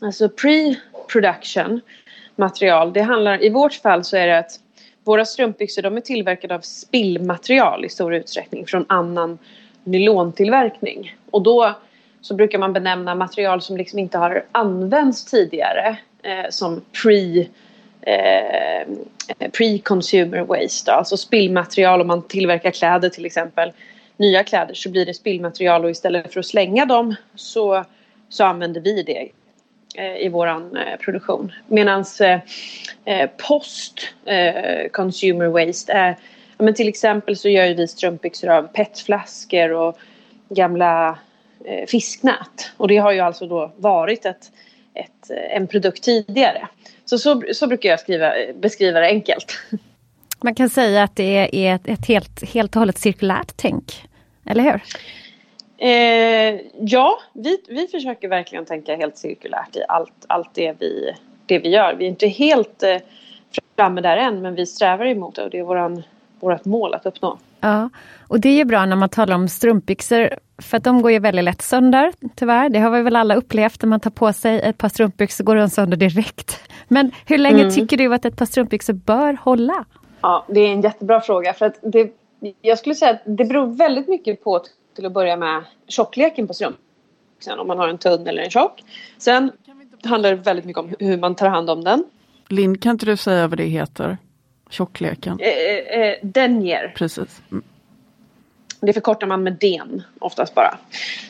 alltså 0.01 0.29
pre-production 0.29 1.81
material, 2.37 2.93
det 2.93 3.03
handlar 3.03 3.45
i 3.45 3.51
vårt 3.51 3.75
fall 3.75 4.05
så 4.05 4.17
är 4.17 4.27
det 4.27 4.39
att 4.39 4.61
våra 5.05 5.25
strumpbyxor 5.25 5.83
de 5.83 5.97
är 5.97 6.01
tillverkade 6.01 6.55
av 6.55 6.61
spillmaterial 6.61 7.85
i 7.85 7.89
stor 7.89 8.15
utsträckning 8.15 8.67
från 8.67 8.85
annan 8.89 9.39
nylontillverkning. 9.85 11.17
Och 11.31 11.43
då 11.43 11.75
så 12.21 12.35
brukar 12.35 12.59
man 12.59 12.73
benämna 12.73 13.15
material 13.15 13.63
som 13.63 13.77
liksom 13.77 13.99
inte 13.99 14.19
har 14.19 14.45
använts 14.53 15.25
tidigare 15.25 15.99
eh, 16.23 16.51
som 16.51 16.83
pre 17.03 17.47
eh, 18.01 18.81
eh 19.39 19.51
pre-consumer 19.53 20.45
waste. 20.45 20.93
Alltså 20.93 21.17
spillmaterial 21.17 22.01
om 22.01 22.07
man 22.07 22.23
tillverkar 22.23 22.71
kläder 22.71 23.09
till 23.09 23.27
exempel. 23.27 23.73
Nya 24.17 24.45
kläder 24.45 24.75
så 24.75 24.91
blir 24.91 25.07
det 25.07 25.15
spillmaterial 25.15 25.85
och 25.85 25.91
istället 25.91 26.33
för 26.33 26.41
att 26.41 26.47
slänga 26.47 26.87
dem 26.87 27.15
så, 27.35 27.85
så 28.29 28.45
använder 28.45 28.81
vi 28.81 29.03
det 29.03 29.29
Eh, 29.99 30.17
i 30.17 30.29
våran 30.29 30.77
eh, 30.77 30.97
produktion. 30.97 31.53
Medan 31.67 32.05
eh, 32.21 32.41
eh, 33.05 33.31
post 33.49 34.01
eh, 34.25 34.89
consumer 34.93 35.47
waste 35.47 35.93
är 35.93 36.17
men 36.59 36.75
till 36.75 36.89
exempel 36.89 37.37
så 37.37 37.49
gör 37.49 37.75
vi 37.75 37.89
strumpbyxor 37.89 38.49
av 38.49 38.63
petflaskor 38.63 39.73
och 39.73 39.99
gamla 40.49 41.19
eh, 41.65 41.87
fisknät. 41.87 42.73
Och 42.77 42.89
det 42.89 42.97
har 42.97 43.13
ju 43.13 43.21
alltså 43.21 43.47
då 43.47 43.73
varit 43.77 44.27
ett, 44.27 44.53
ett, 44.95 45.31
eh, 45.31 45.57
en 45.57 45.67
produkt 45.67 46.03
tidigare. 46.03 46.69
Så, 47.05 47.19
så, 47.19 47.43
så 47.53 47.67
brukar 47.67 47.89
jag 47.89 48.01
skriva, 48.01 48.33
beskriva 48.55 49.01
det 49.01 49.07
enkelt. 49.07 49.59
Man 50.43 50.55
kan 50.55 50.71
säga 50.71 51.03
att 51.03 51.17
det 51.17 51.67
är 51.67 51.75
ett, 51.75 51.89
ett 51.89 52.07
helt, 52.07 52.53
helt 52.55 52.77
och 52.77 52.81
hållet 52.81 52.99
cirkulärt 52.99 53.53
tänk, 53.57 54.03
eller 54.47 54.63
hur? 54.63 54.81
Eh, 55.79 56.61
ja, 56.81 57.19
vi, 57.33 57.59
vi 57.69 57.87
försöker 57.87 58.29
verkligen 58.29 58.65
tänka 58.65 58.97
helt 58.97 59.17
cirkulärt 59.17 59.77
i 59.77 59.83
allt, 59.89 60.25
allt 60.27 60.51
det, 60.55 60.77
vi, 60.79 61.15
det 61.47 61.59
vi 61.59 61.69
gör. 61.69 61.95
Vi 61.95 62.05
är 62.05 62.09
inte 62.09 62.27
helt 62.27 62.83
eh, 62.83 62.97
framme 63.77 64.01
där 64.01 64.17
än, 64.17 64.43
men 64.43 64.55
vi 64.55 64.67
strävar 64.67 65.07
emot 65.07 65.35
det 65.35 65.43
och 65.43 65.51
det 65.51 65.59
är 65.59 65.63
våran, 65.63 66.03
vårt 66.41 66.65
mål 66.65 66.95
att 66.95 67.07
uppnå. 67.07 67.39
Ja, 67.61 67.91
och 68.29 68.41
det 68.41 68.49
är 68.49 68.57
ju 68.57 68.65
bra 68.65 68.87
när 68.87 68.97
man 68.97 69.09
talar 69.09 69.35
om 69.35 69.49
strumpbyxor 69.49 70.31
för 70.63 70.77
att 70.77 70.85
de 70.85 71.03
går 71.03 71.13
ju 71.13 71.19
väldigt 71.19 71.45
lätt 71.45 71.63
sönder, 71.63 72.13
tyvärr. 72.35 72.69
Det 72.69 72.79
har 72.79 72.91
vi 72.91 73.03
väl 73.03 73.17
alla 73.17 73.35
upplevt 73.35 73.83
när 73.83 73.89
man 73.89 74.01
tar 74.01 74.11
på 74.11 74.33
sig 74.33 74.61
ett 74.61 74.79
par 74.79 74.89
strumpbyxor 74.89 75.45
går 75.45 75.57
de 75.57 75.69
sönder 75.69 75.97
direkt. 75.97 76.61
Men 76.89 77.11
hur 77.27 77.39
länge 77.39 77.61
mm. 77.61 77.75
tycker 77.75 77.97
du 77.97 78.15
att 78.15 78.25
ett 78.25 78.37
par 78.37 78.47
strumpbyxor 78.47 78.93
bör 78.93 79.39
hålla? 79.43 79.85
Ja, 80.21 80.45
det 80.49 80.61
är 80.61 80.73
en 80.73 80.81
jättebra 80.81 81.21
fråga. 81.21 81.53
För 81.53 81.67
att 81.67 81.79
det, 81.83 82.13
jag 82.61 82.79
skulle 82.79 82.95
säga 82.95 83.11
att 83.11 83.23
det 83.25 83.45
beror 83.45 83.67
väldigt 83.67 84.09
mycket 84.09 84.45
på 84.45 84.61
till 84.97 85.07
att 85.07 85.13
börja 85.13 85.37
med 85.37 85.65
tjockleken 85.89 86.47
på 86.47 86.55
strumpbyxan. 86.55 87.59
Om 87.59 87.67
man 87.67 87.79
har 87.79 87.89
en 87.89 87.99
tunn 87.99 88.27
eller 88.27 88.43
en 88.43 88.51
tjock. 88.51 88.85
Sen 89.19 89.53
handlar 90.05 90.31
det 90.31 90.37
väldigt 90.37 90.65
mycket 90.65 90.81
om 90.81 90.95
hur 90.99 91.17
man 91.17 91.35
tar 91.35 91.49
hand 91.49 91.71
om 91.71 91.85
den. 91.85 92.05
Linn, 92.49 92.79
kan 92.79 92.93
inte 92.93 93.07
du 93.07 93.17
säga 93.17 93.49
vad 93.49 93.59
det 93.59 93.65
heter? 93.65 94.19
Tjockleken? 94.71 95.41
Eh, 95.41 95.49
eh, 95.49 96.01
eh 96.01 96.15
denier. 96.23 96.93
Precis. 96.97 97.43
Mm. 97.51 97.63
Det 98.81 98.93
förkortar 98.93 99.27
man 99.27 99.43
med 99.43 99.57
den 99.61 100.03
oftast 100.19 100.55
bara. 100.55 100.79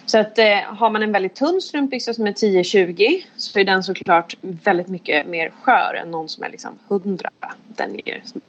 Så 0.06 0.18
att 0.18 0.38
eh, 0.38 0.58
har 0.62 0.90
man 0.90 1.02
en 1.02 1.12
väldigt 1.12 1.35
tunn 1.35 1.61
strumpbyxa 1.61 2.14
som 2.14 2.26
är 2.26 2.32
10-20 2.32 3.23
så 3.37 3.58
är 3.58 3.64
den 3.64 3.82
såklart 3.82 4.37
väldigt 4.40 4.88
mycket 4.88 5.26
mer 5.26 5.50
skör 5.62 5.94
än 6.02 6.11
någon 6.11 6.28
som 6.28 6.44
är 6.44 6.50
liksom 6.50 6.78
100 6.88 7.30
denier 7.66 8.23
som 8.25 8.40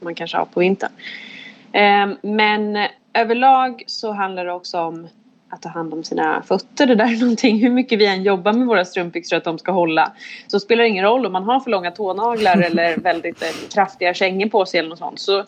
man 0.00 0.14
kanske 0.14 0.36
har 0.36 0.44
på 0.44 0.60
vintern. 0.60 0.92
Eh, 1.72 2.08
men 2.22 2.88
överlag 3.16 3.84
så 3.86 4.12
handlar 4.12 4.44
det 4.44 4.52
också 4.52 4.80
om 4.80 5.08
att 5.50 5.62
ta 5.62 5.68
hand 5.68 5.94
om 5.94 6.04
sina 6.04 6.42
fötter. 6.42 6.86
Det 6.86 6.94
där 6.94 7.12
är 7.12 7.20
någonting, 7.20 7.58
hur 7.58 7.70
mycket 7.70 7.98
vi 7.98 8.06
än 8.06 8.22
jobbar 8.22 8.52
med 8.52 8.66
våra 8.66 8.84
strumpbyxor 8.84 9.36
att 9.36 9.44
de 9.44 9.58
ska 9.58 9.72
hålla. 9.72 10.12
Så 10.46 10.60
spelar 10.60 10.82
det 10.82 10.88
ingen 10.88 11.04
roll 11.04 11.26
om 11.26 11.32
man 11.32 11.44
har 11.44 11.60
för 11.60 11.70
långa 11.70 11.90
tånaglar 11.90 12.62
eller 12.62 12.96
väldigt 12.96 13.42
eh, 13.42 13.48
kraftiga 13.74 14.14
kängor 14.14 14.48
på 14.48 14.66
sig 14.66 14.80
eller 14.80 14.90
något 14.90 14.98
sånt. 14.98 15.20
Så 15.20 15.44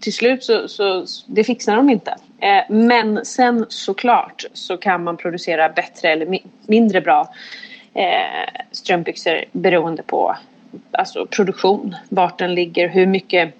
till 0.00 0.12
slut 0.12 0.44
så, 0.44 0.68
så 0.68 1.06
det 1.26 1.44
fixar 1.44 1.76
de 1.76 1.90
inte. 1.90 2.16
Eh, 2.38 2.74
men 2.74 3.24
sen 3.24 3.66
såklart 3.68 4.44
så 4.52 4.76
kan 4.76 5.04
man 5.04 5.16
producera 5.16 5.68
bättre 5.68 6.08
eller 6.08 6.26
mi 6.26 6.42
mindre 6.66 7.00
bra 7.00 7.32
eh, 7.94 8.64
strumpbyxor 8.72 9.44
beroende 9.52 10.02
på 10.02 10.36
alltså 10.90 11.26
produktion, 11.26 11.96
vart 12.08 12.38
den 12.38 12.54
ligger, 12.54 12.88
hur 12.88 13.06
mycket 13.06 13.54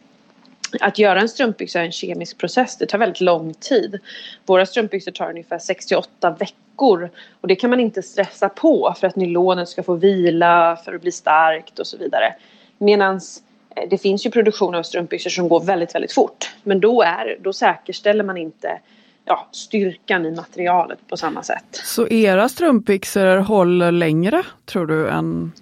att 0.80 0.98
göra 0.98 1.20
en 1.20 1.28
strumpbyxa 1.28 1.80
är 1.80 1.84
en 1.84 1.92
kemisk 1.92 2.38
process. 2.38 2.76
Det 2.76 2.86
tar 2.86 2.98
väldigt 2.98 3.20
lång 3.20 3.54
tid. 3.54 3.98
Våra 4.46 4.66
strumpbyxor 4.66 5.12
tar 5.12 5.30
ungefär 5.30 5.58
68 5.58 6.30
veckor. 6.30 7.10
Och 7.40 7.48
det 7.48 7.54
kan 7.56 7.70
man 7.70 7.80
inte 7.80 8.02
stressa 8.02 8.48
på 8.48 8.94
för 9.00 9.06
att 9.06 9.16
nylonet 9.16 9.68
ska 9.68 9.82
få 9.82 9.94
vila, 9.94 10.78
för 10.84 10.94
att 10.94 11.00
bli 11.00 11.12
starkt 11.12 11.78
och 11.78 11.86
så 11.86 11.96
vidare. 11.96 12.34
Medans 12.78 13.42
eh, 13.76 13.88
det 13.90 13.98
finns 13.98 14.26
ju 14.26 14.30
produktion 14.30 14.74
av 14.74 14.82
strumpbyxor 14.82 15.30
som 15.30 15.48
går 15.48 15.60
väldigt, 15.60 15.94
väldigt 15.94 16.12
fort. 16.12 16.54
Men 16.62 16.80
då, 16.80 17.02
är, 17.02 17.36
då 17.40 17.52
säkerställer 17.52 18.24
man 18.24 18.36
inte 18.36 18.80
ja, 19.24 19.48
styrkan 19.52 20.26
i 20.26 20.30
materialet 20.30 20.98
på 21.08 21.16
samma 21.16 21.42
sätt. 21.42 21.64
Så 21.84 22.08
era 22.08 22.48
strumpbyxor 22.48 23.36
håller 23.36 23.92
längre 23.92 24.42
tror 24.64 24.86
du 24.86 25.08
än 25.08 25.52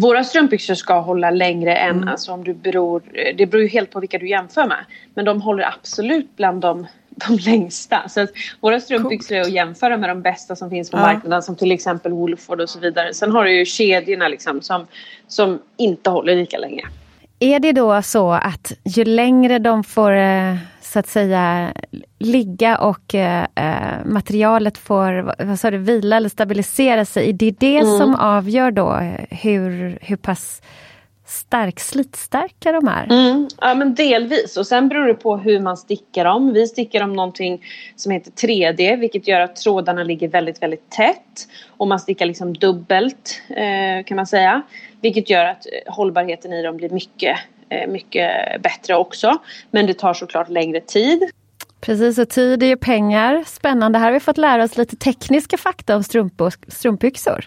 våra 0.00 0.24
strumpbyxor 0.24 0.74
ska 0.74 1.00
hålla 1.00 1.30
längre 1.30 1.76
än, 1.76 1.96
mm. 1.96 2.08
alltså 2.08 2.32
om 2.32 2.44
du 2.44 2.54
beror, 2.54 3.02
det 3.36 3.46
beror 3.46 3.62
ju 3.62 3.68
helt 3.68 3.90
på 3.90 4.00
vilka 4.00 4.18
du 4.18 4.28
jämför 4.28 4.66
med. 4.66 4.84
Men 5.14 5.24
de 5.24 5.42
håller 5.42 5.64
absolut 5.64 6.36
bland 6.36 6.60
de, 6.60 6.86
de 7.10 7.36
längsta. 7.36 8.08
Så 8.08 8.20
att 8.20 8.30
våra 8.60 8.80
strumpbyxor 8.80 9.36
är 9.36 9.40
att 9.40 9.50
jämföra 9.50 9.96
med 9.96 10.10
de 10.10 10.22
bästa 10.22 10.56
som 10.56 10.70
finns 10.70 10.90
på 10.90 10.96
ja. 10.96 11.02
marknaden 11.02 11.42
som 11.42 11.56
till 11.56 11.72
exempel 11.72 12.12
Woolford 12.12 12.60
och 12.60 12.70
så 12.70 12.78
vidare. 12.78 13.14
Sen 13.14 13.30
har 13.30 13.44
du 13.44 13.58
ju 13.58 13.64
kedjorna 13.64 14.28
liksom 14.28 14.62
som, 14.62 14.86
som 15.28 15.58
inte 15.76 16.10
håller 16.10 16.36
lika 16.36 16.58
länge. 16.58 16.82
Är 17.40 17.60
det 17.60 17.72
då 17.72 18.02
så 18.02 18.32
att 18.32 18.72
ju 18.84 19.04
längre 19.04 19.58
de 19.58 19.84
får 19.84 20.12
eh, 20.12 20.56
så 20.92 20.98
att 20.98 21.08
säga 21.08 21.72
ligga 22.18 22.78
och 22.78 23.14
eh, 23.14 23.46
eh, 23.54 24.04
materialet 24.04 24.78
får 24.78 25.34
vad 25.44 25.60
sa 25.60 25.70
du, 25.70 25.78
vila 25.78 26.16
eller 26.16 26.28
stabilisera 26.28 27.04
sig, 27.04 27.28
är 27.28 27.32
det 27.32 27.50
det 27.50 27.76
mm. 27.76 27.98
som 27.98 28.14
avgör 28.14 28.70
då 28.70 28.92
hur, 29.30 29.98
hur 30.02 30.16
pass 30.16 30.62
stark 31.28 31.80
slitstärka 31.80 32.72
de 32.72 32.88
är. 32.88 33.04
Mm, 33.04 33.48
ja 33.60 33.74
men 33.74 33.94
delvis 33.94 34.56
och 34.56 34.66
sen 34.66 34.88
beror 34.88 35.06
det 35.06 35.14
på 35.14 35.36
hur 35.36 35.60
man 35.60 35.76
stickar 35.76 36.24
dem. 36.24 36.52
Vi 36.52 36.66
stickar 36.66 37.00
dem 37.00 37.12
någonting 37.12 37.64
som 37.96 38.12
heter 38.12 38.30
3D 38.30 38.96
vilket 38.96 39.28
gör 39.28 39.40
att 39.40 39.56
trådarna 39.56 40.02
ligger 40.02 40.28
väldigt 40.28 40.62
väldigt 40.62 40.90
tätt. 40.90 41.48
Och 41.76 41.88
man 41.88 42.00
stickar 42.00 42.26
liksom 42.26 42.54
dubbelt 42.54 43.42
eh, 43.48 44.04
kan 44.04 44.16
man 44.16 44.26
säga. 44.26 44.62
Vilket 45.00 45.30
gör 45.30 45.44
att 45.44 45.66
eh, 45.66 45.92
hållbarheten 45.94 46.52
i 46.52 46.62
dem 46.62 46.76
blir 46.76 46.90
mycket, 46.90 47.38
mycket 47.88 48.62
bättre 48.62 48.96
också. 48.96 49.38
Men 49.70 49.86
det 49.86 49.94
tar 49.94 50.14
såklart 50.14 50.48
längre 50.48 50.80
tid. 50.80 51.30
Precis, 51.80 52.18
och 52.18 52.28
tid 52.28 52.62
är 52.62 52.66
ju 52.66 52.76
pengar. 52.76 53.44
Spännande. 53.46 53.98
Här 53.98 54.06
har 54.06 54.12
vi 54.12 54.20
fått 54.20 54.38
lära 54.38 54.64
oss 54.64 54.76
lite 54.76 54.96
tekniska 54.96 55.56
fakta 55.56 55.96
om 55.96 56.02
strumpbyxor. 56.68 57.44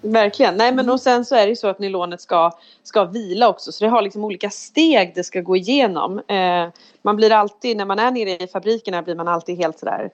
Verkligen. 0.00 0.56
Nej 0.56 0.74
men 0.74 0.90
och 0.90 1.00
sen 1.00 1.24
så 1.24 1.34
är 1.34 1.42
det 1.42 1.48
ju 1.48 1.56
så 1.56 1.68
att 1.68 1.78
nylonet 1.78 2.20
ska, 2.20 2.50
ska 2.82 3.04
vila 3.04 3.48
också. 3.48 3.72
Så 3.72 3.84
det 3.84 3.90
har 3.90 4.02
liksom 4.02 4.24
olika 4.24 4.50
steg 4.50 5.12
det 5.14 5.24
ska 5.24 5.40
gå 5.40 5.56
igenom. 5.56 6.18
Eh, 6.28 6.68
man 7.02 7.16
blir 7.16 7.32
alltid, 7.32 7.76
när 7.76 7.84
man 7.84 7.98
är 7.98 8.10
nere 8.10 8.44
i 8.44 8.46
fabrikerna 8.46 9.02
blir 9.02 9.14
man 9.14 9.28
alltid 9.28 9.56
helt 9.56 9.78
sådär 9.78 10.10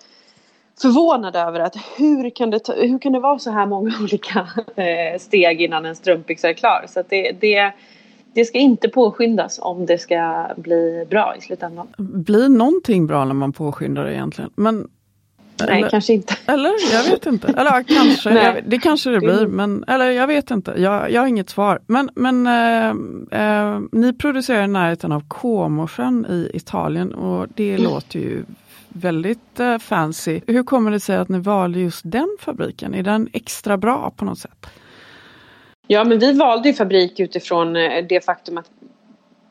förvånad 0.83 1.37
över 1.37 1.61
att 1.61 1.77
hur 1.97 2.31
kan 2.31 2.51
det, 2.51 2.59
ta, 2.59 2.73
hur 2.73 2.99
kan 2.99 3.13
det 3.13 3.21
vara 3.21 3.39
så 3.39 3.51
här 3.51 3.67
många 3.67 3.93
olika 4.03 4.49
eh, 4.77 5.19
steg 5.19 5.63
innan 5.63 5.87
en 5.87 5.97
strumpbyxa 5.97 6.49
är 6.49 6.53
klar. 6.53 6.85
Så 6.89 7.03
det, 7.09 7.33
det, 7.41 7.73
det 8.35 8.45
ska 8.45 8.59
inte 8.59 8.89
påskyndas 8.89 9.59
om 9.63 9.87
det 9.87 9.99
ska 9.99 10.49
bli 10.57 11.07
bra 11.11 11.35
i 11.39 11.41
slutändan. 11.41 11.87
Blir 11.99 12.49
någonting 12.49 13.07
bra 13.07 13.25
när 13.25 13.35
man 13.35 13.53
påskyndar 13.53 14.05
det 14.05 14.15
egentligen? 14.15 14.51
Men 14.55 14.89
Nej, 15.67 15.79
eller, 15.79 15.91
kanske 15.91 16.13
inte. 16.13 16.37
Eller 16.47 16.73
jag 16.93 17.11
vet 17.11 17.27
inte. 17.27 17.49
Eller 17.49 17.83
kanske, 17.83 18.31
jag, 18.31 18.65
det 18.67 18.79
kanske 18.79 19.11
det 19.11 19.21
blir. 19.21 19.47
Men, 19.47 19.85
eller 19.89 20.11
jag 20.11 20.27
vet 20.27 20.51
inte, 20.51 20.75
jag, 20.77 21.11
jag 21.11 21.21
har 21.21 21.27
inget 21.27 21.51
svar. 21.51 21.81
Men, 21.87 22.11
men 22.15 22.47
äh, 22.47 22.89
äh, 23.41 23.81
ni 23.93 24.13
producerar 24.13 24.65
i 24.65 24.69
närheten 24.69 25.13
av 25.13 25.29
Comosjön 25.29 26.27
i 26.27 26.51
Italien 26.55 27.15
och 27.15 27.47
det 27.55 27.71
mm. 27.71 27.83
låter 27.83 28.19
ju 28.19 28.45
väldigt 28.89 29.61
äh, 29.61 29.79
fancy. 29.79 30.41
Hur 30.47 30.63
kommer 30.63 30.91
det 30.91 31.01
sig 31.01 31.17
att 31.17 31.29
ni 31.29 31.39
valde 31.39 31.81
just 31.81 32.01
den 32.05 32.37
fabriken? 32.41 32.95
Är 32.95 33.03
den 33.03 33.29
extra 33.33 33.77
bra 33.77 34.13
på 34.17 34.25
något 34.25 34.39
sätt? 34.39 34.67
Ja 35.93 36.05
men 36.05 36.19
vi 36.19 36.33
valde 36.33 36.69
ju 36.69 36.75
fabrik 36.75 37.21
utifrån 37.21 37.77
eh, 37.77 38.05
det 38.05 38.25
faktum 38.25 38.59
att 38.59 38.71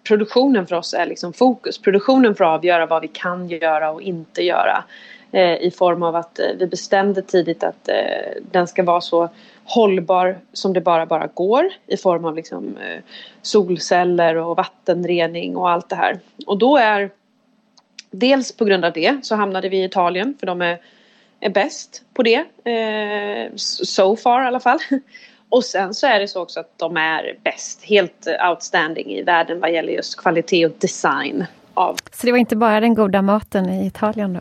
produktionen 0.04 0.68
för 0.68 0.76
oss 0.76 0.94
är 0.94 1.06
liksom 1.06 1.34
fokus. 1.34 1.78
Produktionen 1.78 2.36
får 2.36 2.44
avgöra 2.44 2.86
vad 2.86 3.02
vi 3.02 3.08
kan 3.08 3.50
göra 3.50 3.92
och 3.92 4.02
inte 4.02 4.44
göra. 4.44 4.84
Eh, 5.32 5.56
i 5.56 5.72
form 5.72 6.04
av 6.04 6.16
att 6.16 6.40
eh, 6.40 6.46
vi 6.60 6.68
bestämde 6.68 7.22
tidigt 7.22 7.64
att 7.64 7.90
eh, 7.90 8.42
den 8.52 8.68
ska 8.68 8.84
vara 8.84 9.02
så 9.02 9.30
hållbar 9.64 10.38
som 10.54 10.74
det 10.74 10.82
bara 10.82 11.06
bara 11.06 11.28
går 11.28 11.70
i 11.88 11.98
form 11.98 12.26
av 12.26 12.36
liksom 12.36 12.78
eh, 12.78 13.04
solceller 13.42 14.36
och 14.36 14.58
vattenrening 14.58 15.58
och 15.58 15.70
allt 15.70 15.90
det 15.90 15.96
här. 15.96 16.20
Och 16.48 16.58
då 16.58 16.78
är 16.78 17.10
dels 18.12 18.52
på 18.52 18.66
grund 18.66 18.86
av 18.86 18.94
det 18.94 19.26
så 19.26 19.36
hamnade 19.36 19.70
vi 19.70 19.78
i 19.78 19.84
Italien 19.84 20.36
för 20.40 20.48
de 20.48 20.62
är, 20.62 20.80
är 21.40 21.50
bäst 21.50 22.04
på 22.14 22.24
det. 22.24 22.46
Eh, 22.72 23.52
so 23.56 24.16
far 24.16 24.44
i 24.44 24.48
alla 24.48 24.60
fall. 24.60 24.80
Och 25.50 25.64
sen 25.64 25.94
så 25.94 26.08
är 26.08 26.20
det 26.20 26.28
så 26.28 26.42
också 26.42 26.60
att 26.60 26.78
de 26.78 26.98
är 26.98 27.38
bäst, 27.44 27.84
helt 27.84 28.28
outstanding 28.50 29.12
i 29.12 29.24
världen 29.24 29.60
vad 29.60 29.72
gäller 29.72 29.94
just 29.94 30.18
kvalitet 30.18 30.66
och 30.66 30.72
design 30.80 31.46
av. 31.74 31.98
Så 32.12 32.26
det 32.26 32.32
var 32.32 32.40
inte 32.40 32.56
bara 32.56 32.80
den 32.80 32.94
goda 32.94 33.22
maten 33.22 33.70
i 33.70 33.88
Italien 33.88 34.34
då? 34.34 34.40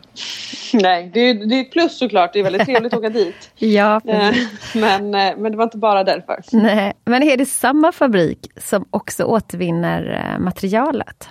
Nej, 0.73 1.11
det 1.13 1.19
är, 1.19 1.33
det 1.33 1.59
är 1.59 1.63
plus 1.63 1.97
såklart. 1.97 2.33
Det 2.33 2.39
är 2.39 2.43
väldigt 2.43 2.65
trevligt 2.65 2.93
att 2.93 2.99
åka 2.99 3.09
dit. 3.09 3.51
ja, 3.55 4.01
eh, 4.07 4.35
men, 4.75 5.15
eh, 5.15 5.37
men 5.37 5.51
det 5.51 5.57
var 5.57 5.63
inte 5.63 5.77
bara 5.77 6.03
därför. 6.03 6.39
Nej, 6.51 6.93
men 7.05 7.23
är 7.23 7.37
det 7.37 7.45
samma 7.45 7.91
fabrik 7.91 8.51
som 8.57 8.85
också 8.89 9.23
återvinner 9.23 10.31
eh, 10.33 10.39
materialet? 10.39 11.29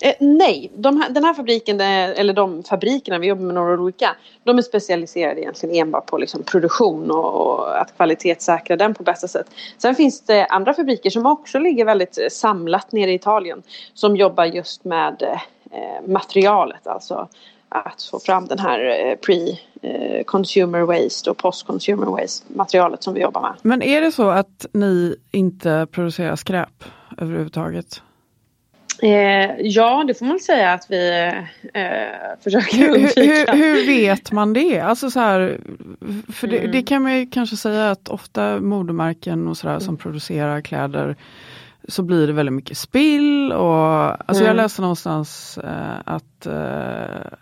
Eh, 0.00 0.14
nej, 0.20 0.70
de 0.74 1.00
här, 1.00 1.10
den 1.10 1.24
här 1.24 1.34
fabriken, 1.34 1.80
eh, 1.80 2.20
eller 2.20 2.32
de 2.32 2.62
fabrikerna, 2.62 3.18
vi 3.18 3.26
jobbar 3.26 3.42
med 3.42 3.54
några 3.54 3.80
olika, 3.80 4.16
de 4.44 4.58
är 4.58 4.62
specialiserade 4.62 5.40
egentligen 5.40 5.74
enbart 5.74 6.06
på 6.06 6.18
liksom 6.18 6.42
produktion 6.42 7.10
och, 7.10 7.34
och, 7.34 7.80
att 7.80 7.96
kvalitetssäkra 7.96 8.76
den 8.76 8.94
på 8.94 9.02
bästa 9.02 9.28
sätt. 9.28 9.46
Sen 9.78 9.94
finns 9.94 10.20
det 10.20 10.46
andra 10.46 10.74
fabriker 10.74 11.10
som 11.10 11.26
också 11.26 11.58
ligger 11.58 11.84
väldigt 11.84 12.18
eh, 12.18 12.28
samlat 12.30 12.92
nere 12.92 13.10
i 13.10 13.14
Italien 13.14 13.62
som 13.94 14.16
jobbar 14.16 14.44
just 14.44 14.84
med 14.84 15.22
eh, 15.22 16.08
materialet, 16.08 16.86
alltså 16.86 17.28
att 17.68 18.02
få 18.10 18.18
fram 18.18 18.46
den 18.46 18.58
här 18.58 18.80
eh, 18.80 19.16
pre-consumer 19.26 20.86
waste 20.86 21.30
och 21.30 21.36
post-consumer 21.36 22.06
waste 22.06 22.52
materialet 22.54 23.02
som 23.02 23.14
vi 23.14 23.20
jobbar 23.20 23.40
med. 23.40 23.54
Men 23.62 23.82
är 23.82 24.00
det 24.00 24.12
så 24.12 24.30
att 24.30 24.66
ni 24.72 25.16
inte 25.30 25.86
producerar 25.90 26.36
skräp 26.36 26.84
överhuvudtaget? 27.18 28.02
Eh, 29.02 29.50
ja, 29.60 30.04
det 30.08 30.14
får 30.14 30.26
man 30.26 30.40
säga 30.40 30.72
att 30.72 30.86
vi 30.90 31.32
eh, 31.74 31.92
försöker 32.40 32.88
undvika. 32.88 33.20
Hur, 33.20 33.56
hur, 33.56 33.86
vet 33.86 34.32
man 34.32 34.52
det? 34.52 34.80
Alltså 34.80 35.10
så 35.10 35.20
här, 35.20 35.60
för 36.32 36.46
det, 36.46 36.58
mm. 36.58 36.72
det, 36.72 36.82
kan 36.82 37.02
man 37.02 37.18
ju 37.18 37.26
kanske 37.26 37.56
säga 37.56 37.90
att 37.90 38.08
ofta 38.08 38.60
modemärken 38.60 39.48
och 39.48 39.56
sådär 39.56 39.74
mm. 39.74 39.80
som 39.80 39.96
producerar 39.96 40.60
kläder 40.60 41.16
så 41.88 42.02
blir 42.02 42.26
det 42.26 42.32
väldigt 42.32 42.52
mycket 42.52 42.78
spill 42.78 43.52
och 43.52 43.84
alltså 44.28 44.44
mm. 44.44 44.46
jag 44.46 44.56
läste 44.56 44.82
någonstans 44.82 45.58
eh, 45.58 46.00
att 46.04 46.46
eh, 46.46 47.38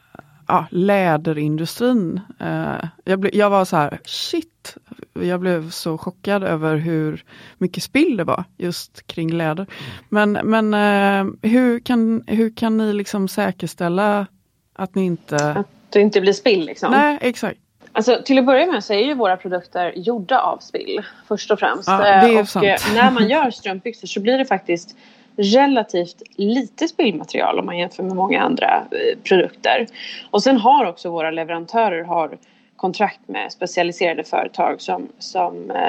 ja, 0.47 0.67
läderindustrin. 0.71 2.21
Eh, 2.41 2.89
jag, 3.05 3.21
ble, 3.21 3.31
jag 3.33 3.51
var 3.51 3.65
så 3.65 3.77
här, 3.77 3.99
shit, 4.05 4.77
jag 5.13 5.41
blev 5.41 5.71
så 5.71 5.99
chockad 5.99 6.45
över 6.45 6.77
hur 6.77 7.25
mycket 7.59 7.83
spill 7.83 8.17
det 8.17 8.25
var 8.25 8.45
just 8.57 9.07
kring 9.07 9.33
läder. 9.33 9.67
Men, 10.09 10.33
men 10.33 10.75
eh, 10.75 11.51
hur, 11.51 11.81
kan, 11.81 12.25
hur 12.27 12.57
kan 12.57 12.77
ni 12.77 12.93
liksom 12.93 13.29
säkerställa 13.29 14.27
att 14.75 14.95
ni 14.95 15.05
inte... 15.05 15.37
Att 15.51 15.67
det 15.91 16.01
inte 16.01 16.21
blir 16.21 16.33
spill 16.33 16.65
liksom? 16.65 16.91
Nej, 16.91 17.19
exakt. 17.21 17.59
Alltså, 17.93 18.19
till 18.25 18.39
att 18.39 18.47
börja 18.47 18.67
med 18.67 18.85
så 18.85 18.93
är 18.93 18.99
ju 18.99 19.15
våra 19.15 19.37
produkter 19.37 19.93
gjorda 19.97 20.41
av 20.41 20.59
spill 20.59 21.03
först 21.29 21.51
och 21.51 21.59
främst. 21.59 21.89
Ja, 21.89 21.99
det 21.99 22.35
är 22.35 22.41
och 22.41 22.49
sant. 22.49 22.65
när 22.95 23.11
man 23.11 23.29
gör 23.29 23.51
strumpbyxor 23.51 24.07
så 24.07 24.21
blir 24.21 24.39
det 24.39 24.45
faktiskt 24.45 24.97
relativt 25.37 26.23
lite 26.37 26.89
spillmaterial 26.89 27.59
om 27.59 27.67
man 27.67 27.79
jämför 27.79 28.03
med 28.03 28.17
många 28.17 28.43
andra 28.43 28.87
eh, 28.91 29.19
produkter. 29.23 29.87
Och 30.31 30.43
sen 30.43 30.57
har 30.57 30.87
också 30.87 31.11
våra 31.11 31.31
leverantörer 31.31 32.05
har 32.05 32.39
kontrakt 32.83 33.29
med 33.29 33.53
specialiserade 33.53 34.25
företag 34.25 34.81
som, 34.81 35.09
som 35.19 35.71
eh, 35.71 35.89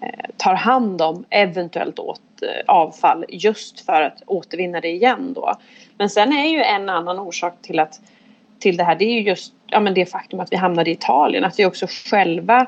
eh, 0.00 0.30
tar 0.36 0.54
hand 0.54 1.02
om 1.02 1.24
eventuellt 1.30 1.98
åt, 1.98 2.20
eh, 2.42 2.48
avfall 2.66 3.24
just 3.28 3.80
för 3.80 4.02
att 4.02 4.22
återvinna 4.26 4.80
det 4.80 4.88
igen 4.88 5.32
då. 5.32 5.54
Men 5.98 6.10
sen 6.10 6.32
är 6.32 6.48
ju 6.48 6.62
en 6.62 6.88
annan 6.88 7.18
orsak 7.18 7.54
till 7.62 7.78
att 7.78 8.00
till 8.58 8.76
det 8.76 8.84
här 8.84 8.94
det 8.94 9.04
är 9.04 9.12
ju 9.12 9.20
just 9.20 9.54
ja, 9.66 9.80
men 9.80 9.94
det 9.94 10.06
faktum 10.06 10.40
att 10.40 10.52
vi 10.52 10.56
hamnade 10.56 10.90
i 10.90 10.92
Italien 10.92 11.44
att 11.44 11.58
vi 11.58 11.66
också 11.66 11.86
själva 12.10 12.66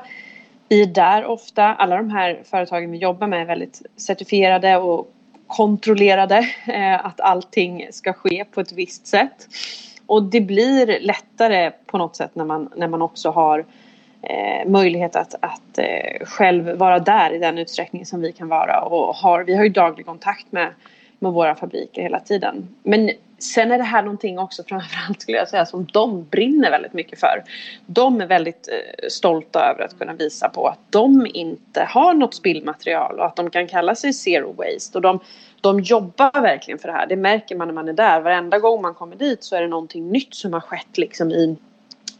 vi 0.69 0.81
är 0.81 0.87
där 0.87 1.25
ofta. 1.25 1.63
Alla 1.63 1.97
de 1.97 2.09
här 2.09 2.41
företagen 2.43 2.91
vi 2.91 2.97
jobbar 2.97 3.27
med 3.27 3.41
är 3.41 3.45
väldigt 3.45 3.81
certifierade 3.95 4.77
och 4.77 5.13
kontrollerade 5.47 6.49
eh, 6.67 7.05
att 7.05 7.21
allting 7.21 7.87
ska 7.91 8.13
ske 8.13 8.45
på 8.45 8.61
ett 8.61 8.71
visst 8.71 9.07
sätt. 9.07 9.47
Och 10.07 10.23
det 10.23 10.41
blir 10.41 10.99
lättare 10.99 11.71
på 11.85 11.97
något 11.97 12.15
sätt 12.15 12.31
när 12.33 12.45
man, 12.45 12.69
när 12.75 12.87
man 12.87 13.01
också 13.01 13.29
har 13.29 13.65
eh, 14.21 14.69
möjlighet 14.69 15.15
att, 15.15 15.35
att 15.39 15.77
eh, 15.77 16.25
själv 16.25 16.77
vara 16.77 16.99
där 16.99 17.33
i 17.33 17.37
den 17.37 17.57
utsträckning 17.57 18.05
som 18.05 18.21
vi 18.21 18.31
kan 18.31 18.47
vara. 18.47 18.81
Och 18.81 19.15
har, 19.15 19.43
vi 19.43 19.55
har 19.55 19.63
ju 19.63 19.69
daglig 19.69 20.05
kontakt 20.05 20.51
med, 20.51 20.73
med 21.19 21.31
våra 21.31 21.55
fabriker 21.55 22.01
hela 22.01 22.19
tiden. 22.19 22.75
Men 22.83 23.11
sen 23.39 23.71
är 23.71 23.77
det 23.77 23.83
här 23.83 24.01
någonting 24.01 24.39
också 24.39 24.63
framförallt 24.63 25.21
skulle 25.21 25.37
jag 25.37 25.49
säga 25.49 25.65
som 25.65 25.85
de 25.85 26.23
brinner 26.23 26.71
väldigt 26.71 26.93
mycket 26.93 27.19
för. 27.19 27.43
De 27.85 28.21
är 28.21 28.25
väldigt 28.25 28.67
eh, 28.67 29.07
stolta 29.09 29.59
över 29.59 29.83
att 29.83 29.99
kunna 29.99 30.13
visa 30.13 30.49
på 30.49 30.67
att 30.67 30.79
de 30.89 31.27
inte 31.33 31.83
har 31.83 32.13
något 32.13 32.35
spillmaterial 32.35 33.19
och 33.19 33.25
att 33.25 33.35
de 33.35 33.49
kan 33.49 33.67
kalla 33.67 33.95
sig 33.95 34.13
zero 34.13 34.53
waste. 34.53 34.97
Och 34.97 35.01
de, 35.01 35.19
de 35.61 35.79
jobbar 35.79 36.41
verkligen 36.41 36.79
för 36.79 36.87
det 36.87 36.93
här. 36.93 37.07
Det 37.07 37.15
märker 37.15 37.55
man 37.55 37.67
när 37.67 37.75
man 37.75 37.89
är 37.89 37.93
där. 37.93 38.21
Varenda 38.21 38.59
gång 38.59 38.81
man 38.81 38.93
kommer 38.93 39.15
dit 39.15 39.43
så 39.43 39.55
är 39.55 39.61
det 39.61 39.67
någonting 39.67 40.09
nytt 40.09 40.35
som 40.35 40.53
har 40.53 40.59
skett 40.59 40.97
liksom 40.97 41.31
i, 41.31 41.57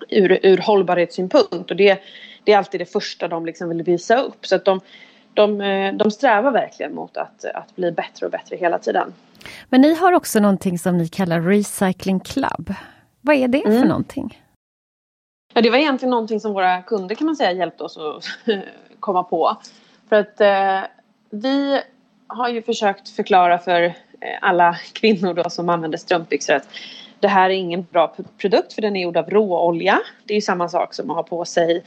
ur, 0.09 0.39
ur 0.43 0.57
hållbarhetssynpunkt. 0.57 1.71
Och 1.71 1.77
det, 1.77 2.01
det 2.43 2.53
är 2.53 2.57
alltid 2.57 2.81
det 2.81 2.85
första 2.85 3.27
de 3.27 3.45
liksom 3.45 3.69
vill 3.69 3.83
visa 3.83 4.17
upp. 4.21 4.45
Så 4.45 4.55
att 4.55 4.65
de, 4.65 4.79
de, 5.33 5.61
eh, 5.61 5.93
de 5.93 6.11
strävar 6.11 6.51
verkligen 6.51 6.95
mot 6.95 7.17
att, 7.17 7.45
att 7.45 7.75
bli 7.75 7.91
bättre 7.91 8.25
och 8.25 8.31
bättre 8.31 8.55
hela 8.55 8.79
tiden. 8.79 9.13
Men 9.69 9.81
ni 9.81 9.95
har 9.95 10.13
också 10.13 10.39
någonting 10.39 10.79
som 10.79 10.97
ni 10.97 11.07
kallar 11.07 11.41
Recycling 11.41 12.19
Club. 12.19 12.73
Vad 13.21 13.35
är 13.35 13.47
det 13.47 13.65
mm. 13.65 13.81
för 13.81 13.87
någonting? 13.87 14.43
Ja, 15.53 15.61
det 15.61 15.69
var 15.69 15.77
egentligen 15.77 16.09
någonting 16.09 16.39
som 16.39 16.53
våra 16.53 16.81
kunder 16.81 17.15
kan 17.15 17.25
man 17.25 17.35
säga 17.35 17.51
hjälpte 17.51 17.83
oss 17.83 17.97
att 17.97 18.25
komma 18.99 19.23
på. 19.23 19.57
För 20.09 20.15
att 20.15 20.41
eh, 20.41 20.89
vi 21.29 21.81
har 22.27 22.49
ju 22.49 22.61
försökt 22.61 23.09
förklara 23.09 23.57
för 23.57 23.81
eh, 23.81 23.93
alla 24.41 24.77
kvinnor 24.93 25.33
då 25.33 25.49
som 25.49 25.69
använder 25.69 25.97
strumpbyxor 25.97 26.53
att 26.53 26.69
det 27.19 27.27
här 27.27 27.49
är 27.49 27.53
ingen 27.53 27.85
bra 27.91 28.15
produkt 28.37 28.73
för 28.73 28.81
den 28.81 28.95
är 28.95 29.01
gjord 29.01 29.17
av 29.17 29.29
råolja. 29.29 29.99
Det 30.25 30.33
är 30.33 30.35
ju 30.35 30.41
samma 30.41 30.69
sak 30.69 30.93
som 30.93 31.09
att 31.09 31.15
ha 31.15 31.23
på 31.23 31.45
sig 31.45 31.83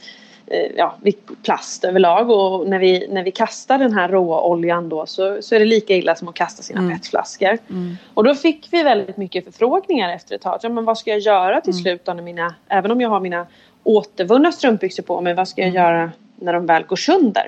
ja, 0.75 0.97
plast 1.43 1.83
överlag 1.83 2.29
och 2.29 2.69
när 2.69 2.79
vi, 2.79 3.07
när 3.09 3.23
vi 3.23 3.31
kastar 3.31 3.77
den 3.77 3.93
här 3.93 4.09
råoljan 4.09 4.89
då 4.89 5.05
så, 5.05 5.41
så 5.41 5.55
är 5.55 5.59
det 5.59 5.65
lika 5.65 5.95
illa 5.95 6.15
som 6.15 6.27
att 6.27 6.35
kasta 6.35 6.63
sina 6.63 6.79
mm. 6.79 6.93
petflaskor. 6.93 7.57
Mm. 7.69 7.97
Och 8.13 8.23
då 8.23 8.35
fick 8.35 8.67
vi 8.71 8.83
väldigt 8.83 9.17
mycket 9.17 9.45
förfrågningar 9.45 10.15
efter 10.15 10.35
ett 10.35 10.41
tag. 10.41 10.59
Ja, 10.63 10.69
men 10.69 10.85
vad 10.85 10.97
ska 10.97 11.09
jag 11.11 11.19
göra 11.19 11.61
till 11.61 11.73
mm. 11.73 11.83
slut 11.83 12.05
då 12.05 12.13
när 12.13 12.23
mina, 12.23 12.55
även 12.67 12.91
om 12.91 13.01
jag 13.01 13.09
har 13.09 13.19
mina 13.19 13.47
återvunna 13.83 14.51
strumpbyxor 14.51 15.03
på 15.03 15.21
mig, 15.21 15.33
vad 15.33 15.47
ska 15.47 15.61
jag 15.61 15.69
mm. 15.69 15.83
göra 15.83 16.11
när 16.35 16.53
de 16.53 16.65
väl 16.65 16.83
går 16.83 16.95
sönder? 16.95 17.45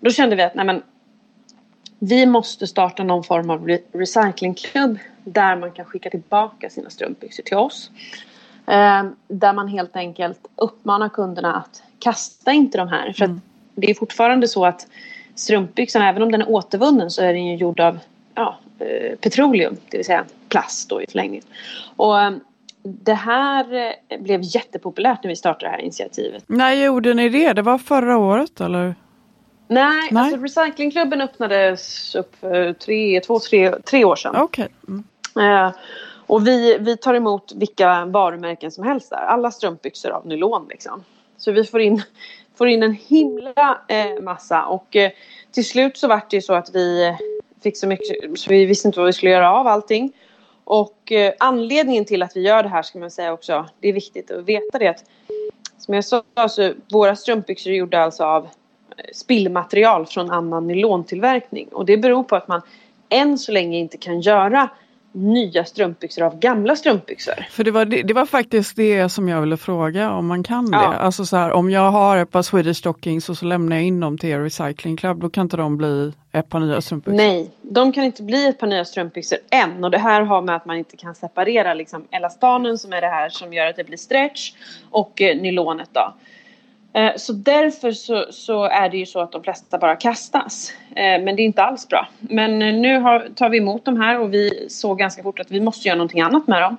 Då 0.00 0.10
kände 0.10 0.36
vi 0.36 0.42
att 0.42 0.54
nej 0.54 0.66
men, 0.66 0.82
vi 1.98 2.26
måste 2.26 2.66
starta 2.66 3.02
någon 3.02 3.24
form 3.24 3.50
av 3.50 3.68
re 3.68 3.78
recyclingklubb 3.92 4.98
där 5.24 5.56
man 5.56 5.72
kan 5.72 5.84
skicka 5.84 6.10
tillbaka 6.10 6.70
sina 6.70 6.90
strumpbyxor 6.90 7.42
till 7.42 7.56
oss. 7.56 7.90
Eh, 8.70 9.04
där 9.28 9.52
man 9.52 9.68
helt 9.68 9.96
enkelt 9.96 10.38
uppmanar 10.56 11.08
kunderna 11.08 11.54
att 11.54 11.82
kasta 11.98 12.52
inte 12.52 12.78
de 12.78 12.88
här. 12.88 13.12
För 13.12 13.24
mm. 13.24 13.40
det 13.74 13.90
är 13.90 13.94
fortfarande 13.94 14.48
så 14.48 14.66
att 14.66 14.86
strumpbyxan, 15.34 16.02
även 16.02 16.22
om 16.22 16.32
den 16.32 16.42
är 16.42 16.50
återvunnen 16.50 17.10
så 17.10 17.22
är 17.22 17.32
den 17.32 17.46
ju 17.46 17.56
gjord 17.56 17.80
av 17.80 17.98
ja, 18.34 18.58
eh, 18.78 19.16
petroleum, 19.16 19.76
det 19.90 19.96
vill 19.96 20.06
säga 20.06 20.24
plast 20.48 20.88
då 20.88 21.02
i 21.02 21.06
förlängningen. 21.06 21.44
Och 21.96 22.20
eh, 22.20 22.32
det 22.82 23.14
här 23.14 23.92
eh, 24.08 24.20
blev 24.20 24.40
jättepopulärt 24.42 25.24
när 25.24 25.28
vi 25.28 25.36
startade 25.36 25.66
det 25.66 25.70
här 25.70 25.80
initiativet. 25.80 26.44
När 26.46 26.72
gjorde 26.72 27.14
ni 27.14 27.28
det? 27.28 27.52
Det 27.52 27.62
var 27.62 27.78
förra 27.78 28.18
året 28.18 28.60
eller? 28.60 28.94
Nej, 29.68 30.08
Nej. 30.10 30.22
Alltså 30.22 30.60
recyclingklubben 30.60 31.20
öppnades 31.20 32.14
upp 32.14 32.36
för 32.40 32.72
tre, 32.72 33.20
två, 33.20 33.38
tre, 33.38 33.70
tre 33.70 34.04
år 34.04 34.16
sedan. 34.16 34.36
Okay. 34.36 34.68
Mm. 34.88 35.04
Eh, 35.36 35.72
och 36.30 36.46
vi, 36.46 36.78
vi 36.80 36.96
tar 36.96 37.14
emot 37.14 37.52
vilka 37.56 38.04
varumärken 38.04 38.70
som 38.70 38.84
helst 38.84 39.10
där. 39.10 39.16
Alla 39.16 39.50
strumpbyxor 39.50 40.10
av 40.10 40.26
nylon 40.26 40.66
liksom. 40.68 41.04
Så 41.36 41.52
vi 41.52 41.64
får 41.64 41.80
in, 41.80 42.02
får 42.54 42.68
in 42.68 42.82
en 42.82 42.92
himla 42.92 43.80
eh, 43.88 44.22
massa 44.22 44.66
och 44.66 44.96
eh, 44.96 45.10
till 45.52 45.64
slut 45.64 45.96
så 45.96 46.08
vart 46.08 46.30
det 46.30 46.36
ju 46.36 46.42
så 46.42 46.54
att 46.54 46.74
vi 46.74 47.16
fick 47.62 47.76
så 47.76 47.86
mycket 47.86 48.40
så 48.40 48.50
vi 48.50 48.64
visste 48.64 48.88
inte 48.88 48.98
vad 48.98 49.06
vi 49.06 49.12
skulle 49.12 49.30
göra 49.30 49.52
av 49.52 49.66
allting. 49.66 50.12
Och 50.64 51.12
eh, 51.12 51.32
anledningen 51.38 52.04
till 52.04 52.22
att 52.22 52.36
vi 52.36 52.40
gör 52.40 52.62
det 52.62 52.68
här 52.68 52.82
ska 52.82 52.98
man 52.98 53.10
säga 53.10 53.32
också, 53.32 53.66
det 53.80 53.88
är 53.88 53.92
viktigt 53.92 54.30
att 54.30 54.44
veta 54.44 54.78
det 54.78 54.88
att 54.88 55.04
som 55.78 55.94
jag 55.94 56.04
sa 56.04 56.22
så 56.48 56.72
våra 56.92 57.16
strumpbyxor 57.16 57.70
är 57.70 57.74
gjorda 57.74 58.00
alltså 58.00 58.24
av 58.24 58.44
eh, 58.44 59.04
spillmaterial 59.14 60.06
från 60.06 60.30
annan 60.30 60.66
nylontillverkning 60.66 61.68
och 61.68 61.86
det 61.86 61.96
beror 61.96 62.22
på 62.22 62.36
att 62.36 62.48
man 62.48 62.62
än 63.08 63.38
så 63.38 63.52
länge 63.52 63.78
inte 63.78 63.96
kan 63.96 64.20
göra 64.20 64.68
nya 65.12 65.64
strumpbyxor 65.64 66.22
av 66.22 66.38
gamla 66.38 66.76
strumpbyxor. 66.76 67.46
För 67.50 67.64
det 67.64 67.70
var, 67.70 67.84
det, 67.84 68.02
det 68.02 68.14
var 68.14 68.26
faktiskt 68.26 68.76
det 68.76 69.08
som 69.08 69.28
jag 69.28 69.40
ville 69.40 69.56
fråga 69.56 70.10
om 70.10 70.26
man 70.26 70.42
kan 70.42 70.70
det. 70.70 70.76
Alltså 70.76 71.26
så 71.26 71.36
här, 71.36 71.52
om 71.52 71.70
jag 71.70 71.90
har 71.90 72.16
ett 72.16 72.30
par 72.30 72.42
Swedish 72.42 72.76
Stockings 72.76 73.28
och 73.28 73.38
så 73.38 73.44
lämnar 73.44 73.76
jag 73.76 73.84
in 73.84 74.00
dem 74.00 74.18
till 74.18 74.30
er 74.30 74.40
Recycling 74.40 74.96
Club, 74.96 75.20
då 75.20 75.30
kan 75.30 75.42
inte 75.42 75.56
de 75.56 75.76
bli 75.76 76.12
ett 76.32 76.48
par 76.48 76.60
nya 76.60 76.80
strumpbyxor? 76.80 77.16
Nej, 77.16 77.50
de 77.62 77.92
kan 77.92 78.04
inte 78.04 78.22
bli 78.22 78.48
ett 78.48 78.58
par 78.58 78.66
nya 78.66 78.84
strumpbyxor 78.84 79.38
än 79.50 79.84
och 79.84 79.90
det 79.90 79.98
här 79.98 80.22
har 80.22 80.42
med 80.42 80.56
att 80.56 80.66
man 80.66 80.76
inte 80.76 80.96
kan 80.96 81.14
separera 81.14 81.74
liksom 81.74 82.06
elastanen 82.10 82.78
som 82.78 82.92
är 82.92 83.00
det 83.00 83.06
här 83.06 83.28
som 83.28 83.52
gör 83.52 83.66
att 83.66 83.76
det 83.76 83.84
blir 83.84 83.98
stretch 83.98 84.52
och 84.90 85.22
eh, 85.22 85.36
nylonet 85.36 85.88
då. 85.92 86.14
Eh, 86.92 87.12
så 87.16 87.32
därför 87.32 87.92
så, 87.92 88.26
så, 88.30 88.64
är 88.64 88.88
det 88.88 88.96
ju 88.96 89.06
så 89.06 89.20
att 89.20 89.32
de 89.32 89.42
flesta 89.42 89.78
bara 89.78 89.96
kastas. 89.96 90.72
Eh, 90.90 91.22
men 91.22 91.36
det 91.36 91.42
är 91.42 91.44
inte 91.44 91.62
alls 91.62 91.88
bra. 91.88 92.08
Men 92.18 92.62
eh, 92.62 92.74
nu 92.74 92.98
har, 92.98 93.28
tar 93.34 93.48
vi 93.48 93.58
emot 93.58 93.84
de 93.84 94.00
här 94.00 94.20
och 94.20 94.34
vi 94.34 94.66
såg 94.70 94.98
ganska 94.98 95.22
fort 95.22 95.40
att 95.40 95.50
vi 95.50 95.60
måste 95.60 95.88
göra 95.88 95.96
någonting 95.96 96.20
annat 96.20 96.46
med 96.46 96.62
dem. 96.62 96.76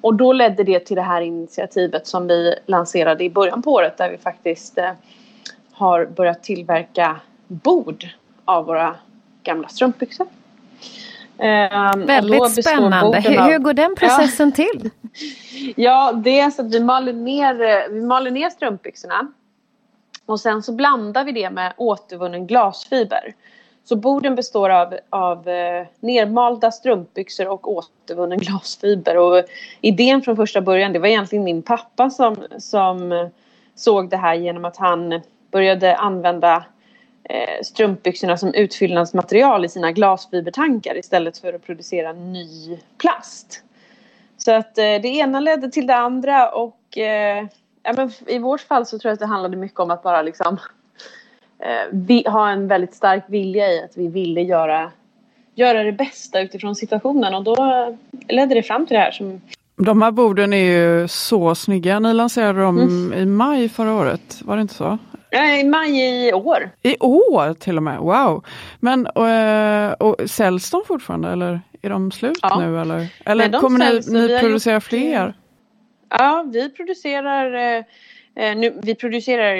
Och 0.00 0.14
då 0.14 0.32
ledde 0.32 0.64
det 0.64 0.80
till 0.80 0.96
det 0.96 1.02
här 1.02 1.20
initiativet 1.20 2.06
som 2.06 2.26
vi 2.26 2.54
lanserade 2.66 3.24
i 3.24 3.30
början 3.30 3.62
på 3.62 3.72
året 3.72 3.96
där 3.96 4.10
vi 4.10 4.18
faktiskt 4.18 4.78
har 5.72 6.06
börjat 6.06 6.42
tillverka 6.42 7.16
bord 7.46 8.06
av 8.44 8.66
våra 8.66 8.96
gamla 9.42 9.68
strumpbyxor. 9.68 10.26
Väldigt 11.96 12.64
spännande. 12.64 13.20
Hur, 13.20 13.52
hur, 13.52 13.58
går 13.58 13.72
den 13.72 13.94
processen 13.96 14.52
ja. 14.56 14.64
till? 14.64 14.90
Ja, 15.76 16.12
det 16.12 16.40
är 16.40 16.50
så 16.50 16.62
att 16.62 16.74
vi 16.74 16.80
maler 16.80 17.12
ner, 17.12 17.88
vi 17.88 18.00
maler 18.00 18.30
ner 18.30 18.50
strumpbyxorna 18.50 19.32
och 20.26 20.40
sen 20.40 20.62
så 20.62 20.72
blandar 20.72 21.24
vi 21.24 21.32
det 21.32 21.50
med 21.50 21.72
återvunnen 21.76 22.46
glasfiber. 22.46 23.34
Så 23.84 23.96
borden 23.96 24.34
består 24.34 24.70
av, 24.70 24.98
av 25.10 25.48
eh, 25.48 25.86
nermalda 26.00 26.70
strumpbyxor 26.70 27.48
och 27.48 27.72
återvunnen 27.72 28.38
glasfiber. 28.38 29.16
Och 29.16 29.44
idén 29.80 30.22
från 30.22 30.36
första 30.36 30.60
början 30.60 30.92
det 30.92 30.98
var 30.98 31.08
egentligen 31.08 31.44
min 31.44 31.62
pappa 31.62 32.10
som, 32.10 32.36
som 32.58 33.30
såg 33.74 34.10
det 34.10 34.16
här 34.16 34.34
genom 34.34 34.64
att 34.64 34.76
han 34.76 35.20
började 35.50 35.96
använda 35.96 36.64
eh, 37.24 37.62
strumpbyxorna 37.62 38.36
som 38.36 38.54
utfyllnadsmaterial 38.54 39.64
i 39.64 39.68
sina 39.68 39.92
glasfibertankar 39.92 40.96
istället 40.96 41.38
för 41.38 41.52
att 41.52 41.66
producera 41.66 42.12
ny 42.12 42.78
plast. 42.98 43.62
Så 44.36 44.52
att 44.52 44.78
eh, 44.78 44.84
det 44.84 45.08
ena 45.08 45.40
ledde 45.40 45.70
till 45.70 45.86
det 45.86 45.96
andra 45.96 46.50
och 46.50 46.98
eh, 46.98 47.46
ja, 47.84 47.92
men 47.96 48.10
I 48.26 48.38
vårt 48.38 48.60
fall 48.60 48.86
så 48.86 48.98
tror 48.98 49.08
jag 49.08 49.12
att 49.12 49.20
det 49.20 49.26
handlade 49.26 49.56
mycket 49.56 49.80
om 49.80 49.90
att 49.90 50.02
bara 50.02 50.22
liksom 50.22 50.58
eh, 51.58 51.88
vi, 51.92 52.24
ha 52.28 52.50
en 52.50 52.68
väldigt 52.68 52.94
stark 52.94 53.24
vilja 53.26 53.72
i 53.72 53.84
att 53.84 53.96
vi 53.96 54.08
ville 54.08 54.40
göra, 54.42 54.92
göra 55.54 55.82
det 55.82 55.92
bästa 55.92 56.40
utifrån 56.40 56.74
situationen 56.74 57.34
och 57.34 57.44
då 57.44 57.56
ledde 58.28 58.54
det 58.54 58.62
fram 58.62 58.86
till 58.86 58.94
det 58.94 59.00
här. 59.00 59.10
Som... 59.10 59.40
De 59.76 60.02
här 60.02 60.10
borden 60.10 60.52
är 60.52 60.72
ju 60.72 61.08
så 61.08 61.54
snygga. 61.54 61.98
Ni 62.00 62.14
lanserade 62.14 62.62
dem 62.62 62.78
mm. 62.78 63.18
i 63.18 63.26
maj 63.26 63.68
förra 63.68 63.92
året, 63.92 64.40
var 64.44 64.56
det 64.56 64.62
inte 64.62 64.74
så? 64.74 64.98
I 65.60 65.64
maj 65.64 66.28
i 66.28 66.32
år. 66.32 66.70
I 66.82 66.96
år 67.00 67.54
till 67.54 67.76
och 67.76 67.82
med, 67.82 67.98
wow! 67.98 68.44
Men 68.80 69.06
och, 69.06 69.28
eh, 69.28 69.92
och 69.92 70.30
säljs 70.30 70.70
de 70.70 70.82
fortfarande 70.86 71.28
eller 71.28 71.60
är 71.82 71.90
de 71.90 72.10
slut 72.10 72.38
ja. 72.42 72.60
nu 72.60 72.80
eller? 72.80 73.06
Eller 73.24 73.48
Nej, 73.48 73.60
kommer 73.60 73.78
ni, 73.78 74.20
ni 74.20 74.38
producera 74.40 74.80
fler? 74.80 75.34
Ja, 76.18 76.44
vi 76.52 76.70
producerar 76.70 77.54
eh, 77.54 77.84
eh, 78.34 78.56
nu, 78.56 78.80
vi 78.82 78.94
producerar 78.94 79.54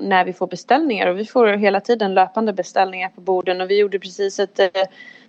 när 0.00 0.24
vi 0.24 0.32
får 0.32 0.46
beställningar 0.46 1.06
och 1.06 1.18
vi 1.18 1.24
får 1.24 1.46
hela 1.46 1.80
tiden 1.80 2.14
löpande 2.14 2.52
beställningar 2.52 3.08
på 3.08 3.20
borden 3.20 3.60
och 3.60 3.70
vi 3.70 3.78
gjorde 3.78 3.98
precis 3.98 4.38
ett 4.38 4.58
eh, 4.58 4.68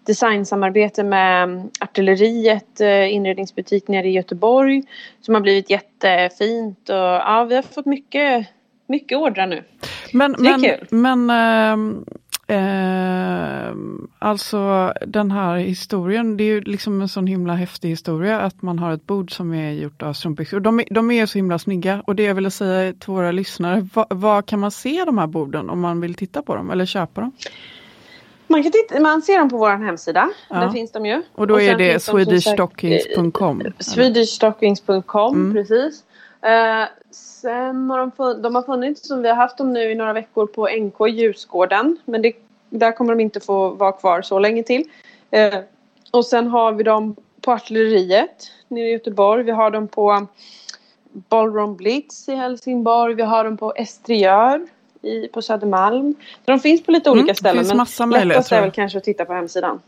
designsamarbete 0.05 1.03
med 1.03 1.69
Artilleriet 1.79 2.79
inredningsbutik 3.09 3.87
nere 3.87 4.07
i 4.07 4.11
Göteborg 4.11 4.83
som 5.21 5.33
har 5.33 5.41
blivit 5.41 5.69
jättefint 5.69 6.89
och 6.89 6.95
ja, 6.95 7.45
vi 7.49 7.55
har 7.55 7.61
fått 7.61 7.85
mycket, 7.85 8.47
mycket 8.87 9.17
ordrar 9.17 9.47
nu. 9.47 9.63
Men, 10.13 10.35
men, 10.39 10.61
men 10.89 11.29
äh, 11.29 12.03
Eh, 12.47 13.75
alltså 14.19 14.93
den 15.07 15.31
här 15.31 15.57
historien, 15.57 16.37
det 16.37 16.43
är 16.43 16.45
ju 16.45 16.61
liksom 16.61 17.01
en 17.01 17.09
sån 17.09 17.27
himla 17.27 17.53
häftig 17.53 17.89
historia 17.89 18.39
att 18.39 18.61
man 18.61 18.79
har 18.79 18.93
ett 18.93 19.07
bord 19.07 19.35
som 19.35 19.53
är 19.53 19.71
gjort 19.71 20.01
av 20.01 20.13
strumpbyxor. 20.13 20.59
De, 20.59 20.83
de 20.89 21.11
är 21.11 21.25
så 21.25 21.37
himla 21.37 21.59
snygga 21.59 22.03
och 22.07 22.15
det 22.15 22.23
jag 22.23 22.35
ville 22.35 22.51
säga 22.51 22.93
till 22.93 23.13
våra 23.13 23.31
lyssnare, 23.31 23.87
var 24.09 24.41
kan 24.41 24.59
man 24.59 24.71
se 24.71 25.03
de 25.05 25.17
här 25.17 25.27
borden 25.27 25.69
om 25.69 25.79
man 25.79 26.01
vill 26.01 26.13
titta 26.13 26.41
på 26.41 26.55
dem 26.55 26.71
eller 26.71 26.85
köpa 26.85 27.21
dem? 27.21 27.31
Man, 28.47 28.63
kan 28.63 28.71
titta, 28.71 28.99
man 28.99 29.21
ser 29.21 29.39
dem 29.39 29.49
på 29.49 29.57
vår 29.57 29.85
hemsida, 29.85 30.29
ja. 30.49 30.55
där 30.55 30.69
finns 30.69 30.91
de 30.91 31.05
ju. 31.05 31.21
Och 31.31 31.47
då 31.47 31.53
och 31.53 31.61
är 31.61 31.77
det 31.77 31.99
swedishstockings.com? 31.99 33.63
Swedishstockings.com, 33.79 35.35
mm. 35.35 35.53
precis. 35.53 36.03
Uh, 36.45 36.85
sen 37.11 37.89
har 37.89 37.99
de, 37.99 38.11
fun- 38.11 38.41
de 38.41 38.55
har 38.55 38.61
funnits 38.61 39.07
som 39.07 39.21
vi 39.21 39.29
har 39.29 39.35
haft 39.35 39.57
dem 39.57 39.73
nu 39.73 39.91
i 39.91 39.95
några 39.95 40.13
veckor 40.13 40.47
på 40.47 40.67
NK 40.67 41.09
Ljusgården. 41.09 41.97
Men 42.05 42.21
det, 42.21 42.33
där 42.69 42.91
kommer 42.91 43.15
de 43.15 43.21
inte 43.21 43.39
få 43.39 43.69
vara 43.69 43.91
kvar 43.91 44.21
så 44.21 44.39
länge 44.39 44.63
till. 44.63 44.81
Uh, 45.35 45.59
och 46.11 46.25
sen 46.25 46.47
har 46.47 46.71
vi 46.71 46.83
dem 46.83 47.15
på 47.41 47.51
Artilleriet 47.51 48.51
nere 48.67 48.87
i 48.87 48.91
Göteborg. 48.91 49.43
Vi 49.43 49.51
har 49.51 49.71
dem 49.71 49.87
på 49.87 50.27
Ballroom 51.11 51.75
Blitz 51.75 52.29
i 52.29 52.35
Helsingborg. 52.35 53.13
Vi 53.15 53.23
har 53.23 53.43
dem 53.43 53.57
på 53.57 53.73
Estriör 53.75 54.67
i, 55.01 55.27
på 55.27 55.41
Södermalm. 55.41 56.15
De 56.45 56.59
finns 56.59 56.83
på 56.83 56.91
lite 56.91 57.09
olika 57.09 57.23
mm, 57.23 57.35
ställen. 57.35 57.57
Det 57.57 57.63
finns 57.63 57.77
massa 57.77 58.05
men 58.05 58.27
lättast 58.27 58.51
är 58.51 58.61
väl 58.61 58.71
kanske 58.71 58.97
att 58.97 59.03
titta 59.03 59.25
på 59.25 59.33
hemsidan. 59.33 59.79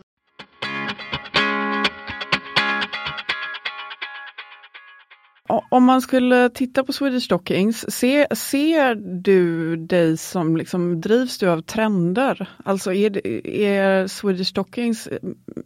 Om 5.47 5.83
man 5.83 6.01
skulle 6.01 6.49
titta 6.49 6.83
på 6.83 6.93
Swedish 6.93 7.25
Stockings, 7.25 7.91
se, 7.91 8.35
ser 8.35 8.95
du 8.95 9.75
dig 9.75 10.17
som, 10.17 10.57
liksom, 10.57 11.01
drivs 11.01 11.37
du 11.37 11.49
av 11.49 11.61
trender? 11.61 12.49
Alltså 12.63 12.93
är, 12.93 13.27
är 13.47 14.07
Swedish 14.07 14.49
Stockings, 14.49 15.07
eh, 15.07 15.19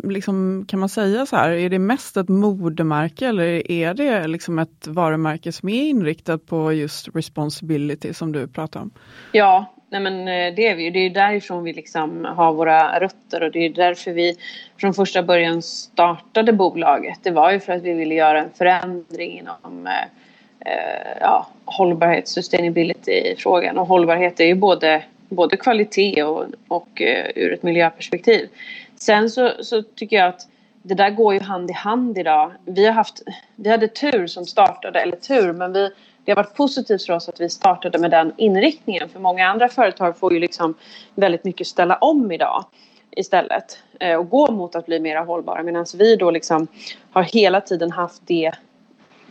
liksom, 0.03 0.65
kan 0.67 0.79
man 0.79 0.89
säga 0.89 1.25
så 1.25 1.35
här, 1.35 1.51
är 1.51 1.69
det 1.69 1.79
mest 1.79 2.17
ett 2.17 2.29
modemärke 2.29 3.27
eller 3.27 3.71
är 3.71 3.93
det 3.93 4.27
liksom 4.27 4.59
ett 4.59 4.87
varumärke 4.87 5.51
som 5.51 5.69
är 5.69 5.89
inriktat 5.89 6.45
på 6.45 6.73
just 6.73 7.15
responsibility 7.15 8.13
som 8.13 8.31
du 8.31 8.47
pratar 8.47 8.79
om? 8.79 8.91
Ja, 9.31 9.78
Nej 9.89 10.01
men 10.01 10.27
eh, 10.27 10.53
det 10.55 10.67
är 10.67 10.75
vi 10.75 10.83
ju. 10.83 10.89
Det 10.89 10.99
är 10.99 11.09
därifrån 11.09 11.63
vi 11.63 11.73
liksom 11.73 12.25
har 12.25 12.53
våra 12.53 12.99
rötter 12.99 13.43
och 13.43 13.51
det 13.51 13.65
är 13.65 13.69
därför 13.69 14.11
vi 14.11 14.35
från 14.77 14.93
första 14.93 15.23
början 15.23 15.61
startade 15.61 16.53
bolaget. 16.53 17.19
Det 17.23 17.31
var 17.31 17.51
ju 17.51 17.59
för 17.59 17.73
att 17.73 17.81
vi 17.81 17.93
ville 17.93 18.15
göra 18.15 18.39
en 18.39 18.49
förändring 18.57 19.39
inom 19.39 19.87
eh, 19.87 20.73
eh, 20.73 21.17
ja, 21.21 21.47
hållbarhet, 21.65 22.27
sustainability-frågan. 22.27 23.77
Och 23.77 23.87
hållbarhet 23.87 24.39
är 24.39 24.45
ju 24.45 24.55
både, 24.55 25.03
både 25.29 25.57
kvalitet 25.57 26.23
och, 26.23 26.45
och 26.67 27.01
uh, 27.01 27.31
ur 27.35 27.53
ett 27.53 27.63
miljöperspektiv. 27.63 28.49
Sen 28.95 29.29
så, 29.29 29.51
så 29.59 29.83
tycker 29.83 30.17
jag 30.17 30.27
att 30.27 30.47
det 30.81 30.93
där 30.93 31.09
går 31.09 31.33
ju 31.33 31.39
hand 31.39 31.69
i 31.69 31.73
hand 31.73 32.17
idag. 32.17 32.51
Vi, 32.65 32.85
har 32.85 32.93
haft, 32.93 33.21
vi 33.55 33.69
hade 33.69 33.87
tur 33.87 34.27
som 34.27 34.45
startade, 34.45 34.99
eller 34.99 35.15
tur, 35.15 35.53
men 35.53 35.73
vi, 35.73 35.89
det 36.25 36.31
har 36.31 36.35
varit 36.35 36.55
positivt 36.55 37.05
för 37.05 37.13
oss 37.13 37.29
att 37.29 37.41
vi 37.41 37.49
startade 37.49 37.97
med 37.97 38.11
den 38.11 38.33
inriktningen. 38.37 39.09
För 39.09 39.19
många 39.19 39.47
andra 39.47 39.69
företag 39.69 40.17
får 40.17 40.33
ju 40.33 40.39
liksom 40.39 40.73
väldigt 41.15 41.43
mycket 41.43 41.67
ställa 41.67 41.95
om 41.95 42.31
idag 42.31 42.65
istället 43.11 43.79
eh, 43.99 44.15
och 44.15 44.29
gå 44.29 44.51
mot 44.51 44.75
att 44.75 44.85
bli 44.85 44.99
mer 44.99 45.25
hållbara. 45.25 45.63
Medan 45.63 45.85
vi 45.97 46.15
då 46.15 46.31
liksom 46.31 46.67
har 47.11 47.23
hela 47.23 47.61
tiden 47.61 47.91
haft 47.91 48.21
det, 48.25 48.51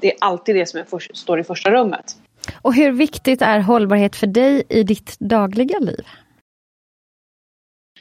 det 0.01 0.13
är 0.13 0.17
alltid 0.21 0.57
det 0.57 0.67
som 0.67 0.85
för, 0.85 0.99
står 1.15 1.41
i 1.41 1.45
första 1.45 1.71
rummet. 1.71 2.17
Och 2.63 2.75
hur 2.75 2.93
viktigt 2.93 3.43
är 3.43 3.61
hållbarhet 3.61 4.17
för 4.17 4.27
dig 4.27 4.63
i 4.69 4.83
ditt 4.83 5.17
dagliga 5.19 5.79
liv? 5.79 6.07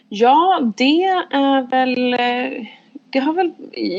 Ja, 0.10 0.71
det 0.78 1.04
är 1.32 1.69
väl 1.69 2.13
eh, 2.13 2.67
det 3.10 3.20
har 3.20 3.34
väl, 3.34 3.52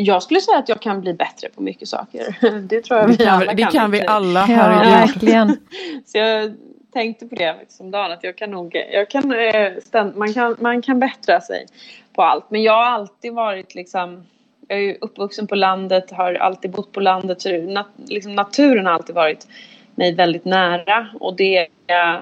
jag 0.05 0.23
skulle 0.23 0.41
säga 0.41 0.59
att 0.59 0.69
jag 0.69 0.81
kan 0.81 1.01
bli 1.01 1.15
bättre 1.15 1.49
på 1.49 1.63
mycket 1.63 1.89
saker. 1.89 2.37
Det 2.69 2.81
tror 2.81 3.01
jag 3.01 3.09
vi 3.09 3.17
kan, 3.17 3.29
alla 3.29 3.55
Det 3.55 3.63
kan, 3.63 3.73
kan 3.73 3.91
vi 3.91 4.07
alla, 4.07 4.47
Ja, 4.49 4.57
verkligen. 4.85 5.57
Så 6.05 6.19
jag 6.19 6.55
tänkte 6.93 7.27
på 7.27 7.35
det 7.35 7.57
liksom 7.61 7.91
dagen 7.91 8.13
att 8.13 8.25
jag 8.25 8.37
kan 8.37 8.51
nog, 8.51 8.77
jag 8.93 9.11
kan, 9.11 9.33
eh, 9.33 9.73
man, 10.15 10.35
kan, 10.35 10.57
man 10.59 10.83
kan 10.83 11.01
bättra 11.01 11.41
sig 11.41 11.67
på 12.13 12.23
allt. 12.23 12.51
Men 12.51 12.63
jag 12.63 12.73
har 12.73 12.87
alltid 12.87 13.33
varit 13.33 13.75
liksom, 13.75 14.27
jag 14.69 14.79
är 14.79 14.83
ju 14.83 14.99
uppvuxen 15.01 15.47
på 15.47 15.55
landet, 15.55 16.11
har 16.11 16.35
alltid 16.35 16.71
bott 16.71 16.93
på 16.93 17.01
landet. 17.01 17.43
Så 17.43 17.57
nat, 17.57 17.89
liksom, 18.09 18.35
naturen 18.35 18.87
har 18.87 18.93
alltid 18.93 19.15
varit 19.15 19.47
mig 19.95 20.15
väldigt 20.15 20.45
nära. 20.45 21.09
Och 21.21 21.37
det, 21.37 21.59
eh, 21.87 22.17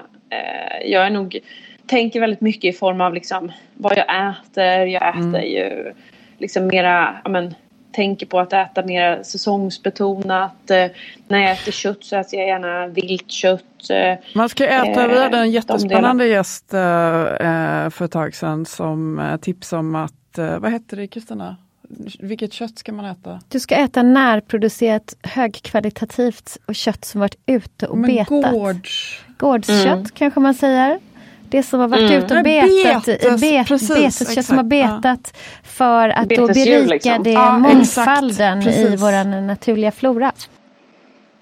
jag 0.85 1.05
är 1.05 1.09
nog, 1.09 1.39
tänker 1.87 2.19
väldigt 2.19 2.41
mycket 2.41 2.75
i 2.75 2.77
form 2.77 3.01
av 3.01 3.13
liksom 3.13 3.51
vad 3.73 3.97
jag 3.97 4.29
äter. 4.29 4.85
Jag 4.85 5.09
äter 5.09 5.21
mm. 5.21 5.45
ju 5.45 5.93
liksom 6.37 6.67
mera, 6.67 7.15
ja 7.23 7.29
men, 7.29 7.55
tänker 7.91 8.25
på 8.25 8.39
att 8.39 8.53
äta 8.53 8.85
mer 8.85 9.23
säsongsbetonat. 9.23 10.71
Eh, 10.71 10.85
när 11.27 11.39
jag 11.39 11.51
äter 11.51 11.71
kött 11.71 12.03
så 12.03 12.15
äter 12.15 12.39
jag 12.39 12.47
gärna 12.47 12.87
viltkött. 12.87 13.89
Eh, 13.89 14.35
Man 14.35 14.49
ska 14.49 14.67
äta, 14.67 15.03
eh, 15.03 15.07
vi 15.07 15.19
hade 15.19 15.37
en 15.37 15.51
jättespännande 15.51 16.23
de 16.23 16.29
gäst 16.29 16.73
eh, 16.73 17.89
för 17.89 18.01
ett 18.05 18.11
tag 18.11 18.35
sedan 18.35 18.65
som 18.65 19.19
eh, 19.19 19.37
tipsade 19.37 19.79
om 19.79 19.95
att, 19.95 20.37
eh, 20.37 20.59
vad 20.59 20.71
hette 20.71 20.95
det 20.95 21.07
Kristina? 21.07 21.55
Vilket 22.19 22.53
kött 22.53 22.79
ska 22.79 22.91
man 22.91 23.05
äta? 23.05 23.39
Du 23.47 23.59
ska 23.59 23.75
äta 23.75 24.03
närproducerat 24.03 25.15
högkvalitativt 25.23 26.57
och 26.65 26.75
kött 26.75 27.05
som 27.05 27.21
varit 27.21 27.37
ute 27.45 27.87
och 27.87 27.97
Men 27.97 28.15
betat. 28.15 28.51
Gårds... 28.53 29.21
Gårdskött 29.37 29.85
mm. 29.85 30.05
kanske 30.05 30.39
man 30.39 30.53
säger. 30.53 30.99
Det 31.49 31.63
som 31.63 31.79
har 31.79 31.87
varit 31.87 32.11
mm. 32.11 32.23
ute 32.23 32.37
och 32.37 32.43
betat, 32.43 33.05
Betes, 33.05 33.41
bet, 33.41 33.67
precis, 33.67 34.19
beteskött 34.19 34.45
som 34.45 34.57
har 34.57 34.63
betat 34.63 35.33
ja. 35.33 35.39
för 35.63 36.09
att 36.09 36.29
då 36.29 36.47
berika 36.47 36.93
liksom. 36.93 37.23
det 37.23 37.31
ja, 37.31 37.57
mångfalden 37.57 38.61
i 38.61 38.95
vår 38.95 39.41
naturliga 39.41 39.91
flora. 39.91 40.31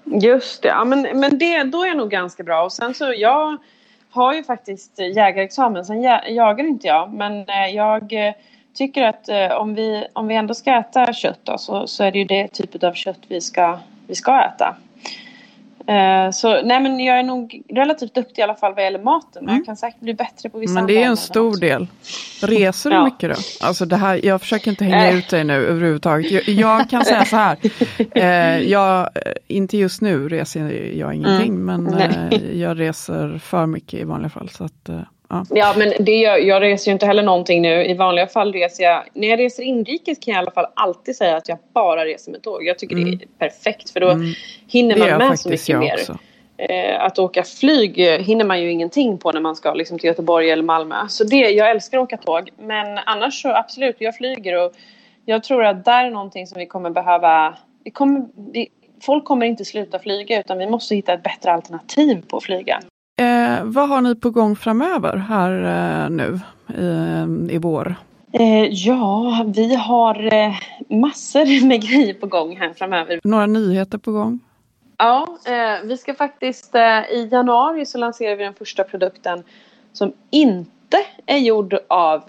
Just 0.04 0.62
det, 0.62 0.68
ja, 0.68 0.84
men, 0.84 1.02
men 1.02 1.38
det, 1.38 1.62
då 1.62 1.82
är 1.82 1.86
jag 1.86 1.96
nog 1.96 2.10
ganska 2.10 2.42
bra. 2.42 2.64
Och 2.64 2.72
sen 2.72 2.94
så 2.94 3.14
jag 3.16 3.56
har 4.10 4.34
ju 4.34 4.44
faktiskt 4.44 4.98
jägarexamen, 4.98 5.84
sen 5.84 6.02
jagar 6.02 6.64
inte 6.64 6.86
jag. 6.86 7.12
Men 7.12 7.32
eh, 7.48 7.74
jag 7.74 8.12
eh, 8.12 8.34
tycker 8.74 9.02
att 9.02 9.28
eh, 9.28 9.52
om 9.52 9.74
vi, 9.74 10.06
om 10.12 10.26
vi 10.26 10.34
ändå 10.34 10.54
ska 10.54 10.74
äta 10.74 11.12
kött 11.12 11.40
då, 11.42 11.58
så, 11.58 11.86
så 11.86 12.04
är 12.04 12.12
det 12.12 12.18
ju 12.18 12.24
det 12.24 12.48
typet 12.48 12.84
av 12.84 12.92
kött 12.92 13.20
vi 13.28 13.40
ska, 13.40 13.78
vi 14.06 14.14
ska 14.14 14.42
äta. 14.42 14.76
Eh, 15.88 16.30
så 16.30 16.62
nej 16.62 16.80
men 16.80 17.00
jag 17.00 17.18
är 17.18 17.22
nog 17.22 17.62
relativt 17.68 18.14
duktig 18.14 18.38
i 18.38 18.42
alla 18.42 18.54
fall 18.54 18.74
vad 18.74 18.84
gäller 18.84 19.02
maten. 19.02 19.44
Men 19.44 19.48
mm. 19.48 19.56
jag 19.56 19.66
kan 19.66 19.76
säkert 19.76 20.00
bli 20.00 20.14
bättre 20.14 20.50
på 20.50 20.58
vissa 20.58 20.74
Men 20.74 20.86
det 20.86 21.02
är 21.02 21.06
en 21.06 21.16
stor 21.16 21.56
del. 21.56 21.86
Reser 22.42 22.90
du 22.90 22.96
ja. 22.96 23.04
mycket 23.04 23.30
då? 23.30 23.66
Alltså 23.66 23.84
det 23.84 23.96
här, 23.96 24.20
jag 24.26 24.40
försöker 24.40 24.70
inte 24.70 24.84
hänga 24.84 25.08
äh. 25.08 25.18
ut 25.18 25.28
dig 25.28 25.44
nu 25.44 25.66
överhuvudtaget. 25.66 26.30
Jag, 26.30 26.48
jag 26.48 26.90
kan 26.90 27.04
säga 27.04 27.24
så 27.24 27.36
här. 27.36 27.58
Eh, 28.10 28.58
jag, 28.58 29.08
inte 29.46 29.76
just 29.76 30.00
nu 30.00 30.28
reser 30.28 30.92
jag 30.98 31.14
ingenting 31.14 31.54
mm. 31.54 31.84
men 31.84 31.94
eh, 31.94 32.60
jag 32.60 32.80
reser 32.80 33.38
för 33.38 33.66
mycket 33.66 34.00
i 34.00 34.04
vanliga 34.04 34.30
fall. 34.30 34.48
Så 34.48 34.64
att, 34.64 34.88
eh, 34.88 35.00
Ja. 35.28 35.44
ja, 35.50 35.74
men 35.78 35.92
det 36.00 36.16
gör, 36.16 36.36
jag 36.36 36.62
reser 36.62 36.90
ju 36.90 36.92
inte 36.92 37.06
heller 37.06 37.22
någonting 37.22 37.62
nu. 37.62 37.84
I 37.84 37.94
vanliga 37.94 38.26
fall 38.26 38.52
reser 38.52 38.84
jag... 38.84 39.04
När 39.14 39.28
jag 39.28 39.38
reser 39.38 39.62
inrikes 39.62 40.18
kan 40.18 40.34
jag 40.34 40.40
i 40.40 40.42
alla 40.42 40.50
fall 40.50 40.66
alltid 40.74 41.16
säga 41.16 41.36
att 41.36 41.48
jag 41.48 41.58
bara 41.74 42.04
reser 42.04 42.32
med 42.32 42.42
tåg. 42.42 42.64
Jag 42.64 42.78
tycker 42.78 42.96
mm. 42.96 43.10
det 43.18 43.24
är 43.24 43.28
perfekt 43.38 43.90
för 43.90 44.00
då 44.00 44.10
mm. 44.10 44.34
hinner 44.68 44.96
man 44.96 45.28
med 45.28 45.38
så 45.38 45.48
mycket 45.48 45.78
mer. 45.78 46.00
Eh, 46.58 47.04
att 47.04 47.18
åka 47.18 47.42
flyg 47.42 47.98
hinner 48.00 48.44
man 48.44 48.62
ju 48.62 48.70
ingenting 48.70 49.18
på 49.18 49.32
när 49.32 49.40
man 49.40 49.56
ska 49.56 49.74
liksom, 49.74 49.98
till 49.98 50.08
Göteborg 50.08 50.50
eller 50.50 50.62
Malmö. 50.62 51.08
Så 51.08 51.24
det, 51.24 51.36
jag 51.36 51.70
älskar 51.70 51.98
att 51.98 52.04
åka 52.04 52.16
tåg. 52.16 52.50
Men 52.58 52.98
annars 52.98 53.42
så 53.42 53.48
absolut, 53.48 53.96
jag 53.98 54.16
flyger 54.16 54.64
och 54.64 54.72
jag 55.24 55.44
tror 55.44 55.64
att 55.64 55.84
där 55.84 56.04
är 56.04 56.10
någonting 56.10 56.46
som 56.46 56.58
vi 56.58 56.66
kommer 56.66 56.90
behöva... 56.90 57.56
Vi 57.84 57.90
kommer, 57.90 58.26
vi, 58.52 58.68
folk 59.02 59.24
kommer 59.24 59.46
inte 59.46 59.64
sluta 59.64 59.98
flyga 59.98 60.40
utan 60.40 60.58
vi 60.58 60.66
måste 60.66 60.94
hitta 60.94 61.12
ett 61.12 61.22
bättre 61.22 61.52
alternativ 61.52 62.22
på 62.28 62.36
att 62.36 62.44
flyga. 62.44 62.80
Eh, 63.56 63.64
vad 63.64 63.88
har 63.88 64.00
ni 64.00 64.14
på 64.14 64.30
gång 64.30 64.56
framöver 64.56 65.16
här 65.16 65.50
eh, 66.04 66.10
nu 66.10 66.40
i, 67.48 67.54
i 67.54 67.58
vår? 67.58 67.94
Eh, 68.32 68.64
ja, 68.64 69.44
vi 69.46 69.74
har 69.74 70.34
eh, 70.34 70.54
massor 70.88 71.66
med 71.66 71.82
grejer 71.82 72.14
på 72.14 72.26
gång 72.26 72.56
här 72.56 72.72
framöver. 72.72 73.20
Några 73.24 73.46
nyheter 73.46 73.98
på 73.98 74.12
gång? 74.12 74.40
Ja, 74.98 75.26
eh, 75.46 75.84
vi 75.84 75.96
ska 75.96 76.14
faktiskt 76.14 76.74
eh, 76.74 77.00
i 77.10 77.28
januari 77.32 77.86
så 77.86 77.98
lanserar 77.98 78.36
vi 78.36 78.44
den 78.44 78.54
första 78.54 78.84
produkten 78.84 79.42
som 79.92 80.12
inte 80.30 80.96
är 81.26 81.38
gjord 81.38 81.78
av 81.88 82.22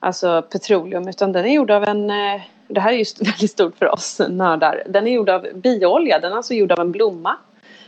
alltså 0.00 0.42
petroleum 0.42 1.08
utan 1.08 1.32
den 1.32 1.44
är 1.44 1.52
gjord 1.52 1.70
av 1.70 1.84
en 1.84 2.06
det 2.68 2.80
här 2.80 2.92
är 2.92 2.96
just 2.96 3.22
väldigt 3.28 3.50
stort 3.50 3.78
för 3.78 3.94
oss 3.94 4.20
nördar. 4.28 4.82
Den 4.88 5.06
är 5.06 5.10
gjord 5.10 5.28
av 5.28 5.46
bioolja, 5.54 6.18
den 6.18 6.32
är 6.32 6.36
alltså 6.36 6.54
gjord 6.54 6.72
av 6.72 6.80
en 6.80 6.92
blomma. 6.92 7.36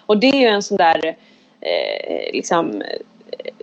Och 0.06 0.18
det 0.18 0.26
är 0.26 0.40
ju 0.40 0.46
en 0.46 0.62
sån 0.62 0.76
där 0.76 1.16
eh, 1.60 2.32
liksom, 2.32 2.82
eh, 2.82 3.00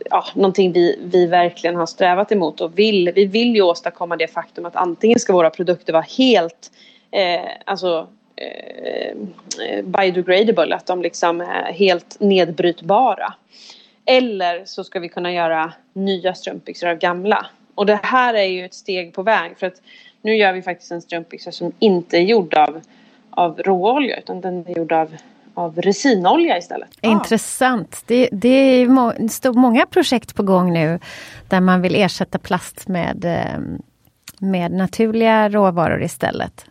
ja, 0.09 0.25
någonting 0.35 0.71
vi, 0.71 0.99
vi 1.03 1.25
verkligen 1.25 1.75
har 1.75 1.85
strävat 1.85 2.31
emot 2.31 2.61
och 2.61 2.79
vill. 2.79 3.11
Vi 3.15 3.25
vill 3.25 3.55
ju 3.55 3.61
åstadkomma 3.61 4.17
det 4.17 4.27
faktum 4.27 4.65
att 4.65 4.75
antingen 4.75 5.19
ska 5.19 5.33
våra 5.33 5.49
produkter 5.49 5.93
vara 5.93 6.05
helt 6.17 6.71
eh, 7.11 7.49
alltså, 7.65 8.07
eh, 8.35 9.17
eh, 9.67 9.83
biodegradable, 9.83 10.75
att 10.75 10.85
de 10.85 11.01
liksom 11.01 11.41
är 11.41 11.73
helt 11.73 12.19
nedbrytbara. 12.19 13.33
Eller 14.05 14.65
så 14.65 14.83
ska 14.83 14.99
vi 14.99 15.09
kunna 15.09 15.33
göra 15.33 15.73
nya 15.93 16.33
strumpbyxor 16.33 16.89
av 16.89 16.95
gamla. 16.95 17.45
Och 17.75 17.85
det 17.85 17.99
här 18.03 18.33
är 18.33 18.43
ju 18.43 18.65
ett 18.65 18.73
steg 18.73 19.13
på 19.13 19.23
väg 19.23 19.57
för 19.57 19.67
att 19.67 19.81
nu 20.21 20.35
gör 20.35 20.53
vi 20.53 20.61
faktiskt 20.61 20.91
en 20.91 21.01
strumpbyxa 21.01 21.51
som 21.51 21.71
inte 21.79 22.17
är 22.17 22.21
gjord 22.21 22.53
av, 22.53 22.81
av 23.29 23.59
råolja 23.59 24.17
utan 24.17 24.41
den 24.41 24.67
är 24.67 24.77
gjord 24.77 24.91
av 24.91 25.15
av 25.55 25.81
resinolja 25.81 26.57
istället. 26.57 26.89
Intressant. 27.01 28.03
Det, 28.05 28.29
det 28.31 28.47
är 28.47 28.87
må, 28.87 29.13
många 29.53 29.85
projekt 29.85 30.35
på 30.35 30.43
gång 30.43 30.73
nu 30.73 30.99
där 31.49 31.61
man 31.61 31.81
vill 31.81 31.95
ersätta 31.95 32.39
plast 32.39 32.87
med, 32.87 33.25
eh, 33.25 33.59
med 34.39 34.71
naturliga 34.71 35.49
råvaror 35.49 36.03
istället. 36.03 36.65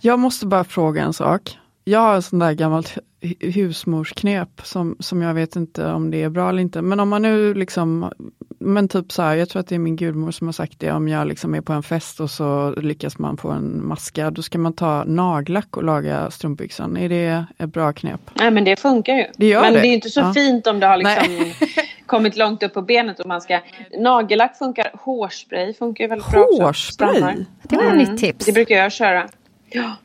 Jag 0.00 0.18
måste 0.18 0.46
bara 0.46 0.64
fråga 0.64 1.02
en 1.02 1.12
sak. 1.12 1.58
Jag 1.84 2.00
har 2.00 2.14
en 2.14 2.22
sån 2.22 2.38
där 2.38 2.52
gammalt 2.52 2.98
husmorsknep 3.40 4.60
som, 4.64 4.96
som 5.00 5.22
jag 5.22 5.34
vet 5.34 5.56
inte 5.56 5.86
om 5.86 6.10
det 6.10 6.22
är 6.22 6.28
bra 6.28 6.48
eller 6.48 6.62
inte. 6.62 6.82
Men 6.82 7.00
om 7.00 7.08
man 7.08 7.22
nu 7.22 7.54
liksom, 7.54 8.10
men 8.58 8.88
typ 8.88 9.12
så 9.12 9.22
här, 9.22 9.36
jag 9.36 9.48
tror 9.48 9.60
att 9.60 9.68
det 9.68 9.74
är 9.74 9.78
min 9.78 9.96
gudmor 9.96 10.30
som 10.30 10.46
har 10.46 10.52
sagt 10.52 10.80
det, 10.80 10.92
om 10.92 11.08
jag 11.08 11.28
liksom 11.28 11.54
är 11.54 11.60
på 11.60 11.72
en 11.72 11.82
fest 11.82 12.20
och 12.20 12.30
så 12.30 12.70
lyckas 12.70 13.18
man 13.18 13.36
få 13.36 13.50
en 13.50 13.86
maska, 13.86 14.30
då 14.30 14.42
ska 14.42 14.58
man 14.58 14.72
ta 14.72 15.04
nagellack 15.04 15.76
och 15.76 15.84
laga 15.84 16.30
strumpbyxan. 16.30 16.96
Är 16.96 17.08
det 17.08 17.44
ett 17.58 17.72
bra 17.72 17.92
knep? 17.92 18.20
Nej 18.34 18.50
men 18.50 18.64
det 18.64 18.80
funkar 18.80 19.14
ju. 19.14 19.24
Det 19.36 19.46
gör 19.46 19.60
men 19.60 19.72
det. 19.72 19.80
det 19.80 19.88
är 19.88 19.94
inte 19.94 20.10
så 20.10 20.20
ja. 20.20 20.34
fint 20.34 20.66
om 20.66 20.80
det 20.80 20.86
har 20.86 20.96
liksom 20.96 21.52
kommit 22.06 22.36
långt 22.36 22.62
upp 22.62 22.74
på 22.74 22.82
benet 22.82 23.20
och 23.20 23.26
man 23.26 23.40
ska, 23.40 23.60
nagellack 23.98 24.58
funkar, 24.58 24.90
hårspray 24.94 25.74
funkar 25.74 26.04
ju 26.04 26.08
väldigt 26.08 26.30
bra 26.30 26.46
Hårspray? 26.60 27.44
Det 27.62 27.76
var 27.76 27.84
ett 27.84 27.92
mm. 27.92 27.98
nytt 27.98 28.20
tips. 28.20 28.46
Det 28.46 28.52
brukar 28.52 28.74
jag 28.74 28.92
köra. 28.92 29.28
Ja. 29.70 29.96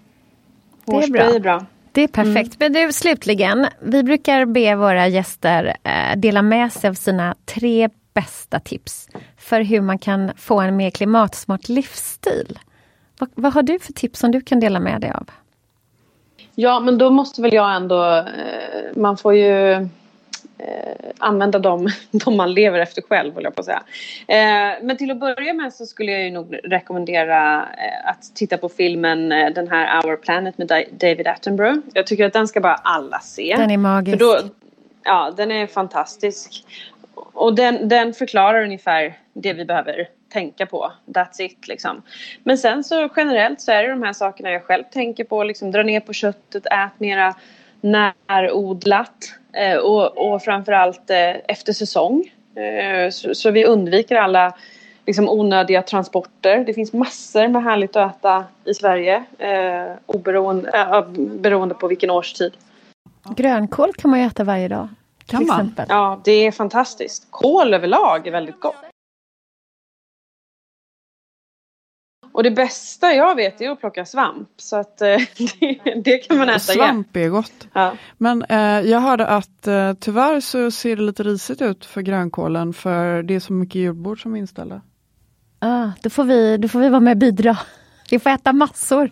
Hårspray 0.85 1.21
är 1.21 1.29
bra. 1.29 1.35
Är 1.35 1.39
bra. 1.39 1.65
Det 1.91 2.01
är 2.01 2.07
perfekt. 2.07 2.61
Mm. 2.61 2.73
Men 2.73 2.73
du 2.87 2.93
slutligen, 2.93 3.67
vi 3.79 4.03
brukar 4.03 4.45
be 4.45 4.75
våra 4.75 5.07
gäster 5.07 5.77
eh, 5.83 6.17
dela 6.17 6.41
med 6.41 6.73
sig 6.73 6.89
av 6.89 6.93
sina 6.93 7.35
tre 7.45 7.89
bästa 8.13 8.59
tips 8.59 9.09
för 9.37 9.61
hur 9.61 9.81
man 9.81 9.99
kan 9.99 10.31
få 10.37 10.59
en 10.59 10.75
mer 10.75 10.89
klimatsmart 10.89 11.69
livsstil. 11.69 12.59
Vad, 13.19 13.29
vad 13.35 13.53
har 13.53 13.63
du 13.63 13.79
för 13.79 13.93
tips 13.93 14.19
som 14.19 14.31
du 14.31 14.41
kan 14.41 14.59
dela 14.59 14.79
med 14.79 15.01
dig 15.01 15.11
av? 15.11 15.29
Ja, 16.55 16.79
men 16.79 16.97
då 16.97 17.09
måste 17.09 17.41
väl 17.41 17.53
jag 17.53 17.75
ändå... 17.75 18.15
Eh, 18.15 18.95
man 18.95 19.17
får 19.17 19.35
ju 19.35 19.87
eh, 20.61 21.09
använda 21.17 21.59
de, 21.59 21.87
de 22.11 22.37
man 22.37 22.53
lever 22.53 22.79
efter 22.79 23.01
själv, 23.01 23.33
håller 23.33 23.47
jag 23.47 23.55
på 23.55 23.59
att 23.59 23.65
säga. 23.65 23.83
Eh, 24.27 24.83
men 24.83 24.97
till 24.97 25.11
att 25.11 25.19
börja 25.19 25.53
med 25.53 25.73
så 25.73 25.85
skulle 25.85 26.11
jag 26.11 26.23
ju 26.23 26.31
nog 26.31 26.59
rekommendera 26.63 27.61
eh, 27.61 28.09
att 28.09 28.35
titta 28.35 28.57
på 28.57 28.69
filmen 28.69 29.31
eh, 29.31 29.49
den 29.49 29.67
här 29.67 30.05
Our 30.05 30.15
Planet 30.15 30.57
med 30.57 30.85
David 30.91 31.27
Attenborough. 31.27 31.79
Jag 31.93 32.07
tycker 32.07 32.25
att 32.25 32.33
den 32.33 32.47
ska 32.47 32.61
bara 32.61 32.75
alla 32.75 33.19
se. 33.19 33.55
Den 33.57 33.71
är 33.71 33.77
magisk. 33.77 34.19
Då, 34.19 34.39
ja, 35.03 35.33
den 35.37 35.51
är 35.51 35.67
fantastisk. 35.67 36.65
Och 37.13 37.55
den, 37.55 37.89
den 37.89 38.13
förklarar 38.13 38.63
ungefär 38.63 39.17
det 39.33 39.53
vi 39.53 39.65
behöver 39.65 40.07
tänka 40.33 40.65
på. 40.65 40.91
That's 41.05 41.41
it 41.41 41.67
liksom. 41.67 42.01
Men 42.43 42.57
sen 42.57 42.83
så 42.83 43.09
generellt 43.15 43.61
så 43.61 43.71
är 43.71 43.83
det 43.83 43.89
de 43.89 44.03
här 44.03 44.13
sakerna 44.13 44.51
jag 44.51 44.63
själv 44.63 44.83
tänker 44.91 45.23
på. 45.23 45.43
Liksom 45.43 45.71
dra 45.71 45.83
ner 45.83 45.99
på 45.99 46.13
köttet, 46.13 46.65
ät 46.65 46.99
mera 46.99 47.35
närodlat. 47.81 49.33
Eh, 49.53 49.77
och, 49.77 50.33
och 50.33 50.41
framförallt 50.41 51.09
eh, 51.09 51.35
efter 51.47 51.73
säsong. 51.73 52.31
Eh, 52.55 53.09
så, 53.09 53.35
så, 53.35 53.51
vi 53.51 53.65
undviker 53.65 54.15
alla 54.15 54.53
liksom, 55.05 55.29
onödiga 55.29 55.81
transporter. 55.81 56.63
Det 56.65 56.73
finns 56.73 56.93
massor 56.93 57.47
med 57.47 57.63
härligt 57.63 57.95
att 57.95 58.17
äta 58.17 58.45
i 58.65 58.73
Sverige. 58.73 59.23
Eh, 59.37 59.93
oberoende, 60.05 60.69
eh, 60.69 61.07
beroende 61.15 61.75
på 61.75 61.87
vilken 61.87 62.09
årstid. 62.09 62.53
Grönkål 63.35 63.93
kan 63.93 64.11
man 64.11 64.19
ju 64.19 64.25
äta 64.25 64.43
varje 64.43 64.67
dag. 64.67 64.87
Kan 65.25 65.45
man? 65.47 65.59
Exempel. 65.59 65.85
Ja, 65.89 66.21
det 66.23 66.31
är 66.31 66.51
fantastiskt. 66.51 67.27
Kål 67.29 67.73
överlag 67.73 68.27
är 68.27 68.31
väldigt 68.31 68.59
gott. 68.59 68.90
Och 72.31 72.43
det 72.43 72.51
bästa 72.51 73.13
jag 73.13 73.35
vet 73.35 73.61
är 73.61 73.69
att 73.69 73.79
plocka 73.79 74.05
svamp. 74.05 74.49
Så 74.57 74.75
att 74.75 75.01
eh, 75.01 75.07
det, 75.59 76.01
det, 76.03 76.17
kan 76.17 76.37
man 76.37 76.49
äta 76.49 76.59
Svamp 76.59 77.15
är 77.15 77.29
gott. 77.29 77.67
Ja. 77.73 77.93
Men 78.17 78.43
eh, 78.43 78.59
jag 78.91 78.99
hörde 78.99 79.27
att 79.27 79.67
eh, 79.67 79.93
tyvärr 79.93 80.39
så 80.39 80.71
ser 80.71 80.95
det 80.95 81.01
lite 81.01 81.23
risigt 81.23 81.61
ut 81.61 81.85
för 81.85 82.01
grönkålen 82.01 82.73
för 82.73 83.23
det 83.23 83.35
är 83.35 83.39
så 83.39 83.53
mycket 83.53 83.75
julbord 83.75 84.21
som 84.21 84.35
är 84.35 84.39
inställda. 84.39 84.81
Ah, 85.59 85.89
då, 86.01 86.09
får 86.09 86.23
vi, 86.23 86.57
då 86.57 86.67
får 86.67 86.79
vi 86.79 86.89
vara 86.89 86.99
med 86.99 87.11
och 87.11 87.17
bidra. 87.17 87.57
Vi 88.11 88.19
får 88.19 88.29
äta 88.29 88.53
massor. 88.53 89.11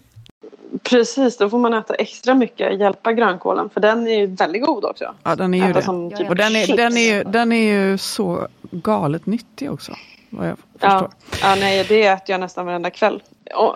Precis, 0.84 1.38
då 1.38 1.49
får 1.49 1.60
man 1.60 1.73
äta 1.73 1.95
extra 1.95 2.36
mycket, 2.36 2.79
hjälpa 2.79 3.13
grönkålen 3.13 3.69
för 3.69 3.82
den 3.82 4.08
är 4.08 4.19
ju 4.19 4.25
väldigt 4.25 4.65
god 4.65 4.86
också. 4.86 5.15
Ja 5.23 5.36
den 5.36 5.53
är 5.53 5.67
ju 5.67 5.73
det. 5.73 5.82
Som 5.82 6.12
typ 6.12 6.29
och 6.29 6.36
den 6.36 6.55
är, 6.55 6.77
den, 6.77 6.97
är 6.97 7.15
ju, 7.15 7.23
den 7.23 7.51
är 7.51 7.73
ju 7.73 7.97
så 7.97 8.47
galet 8.71 9.25
nyttig 9.25 9.71
också. 9.71 9.93
Vad 10.30 10.48
jag 10.48 10.58
ja. 10.80 11.10
ja, 11.42 11.56
nej 11.56 11.86
det 11.89 12.04
äter 12.04 12.32
jag 12.32 12.39
nästan 12.39 12.65
varenda 12.65 12.89
kväll. 12.89 13.24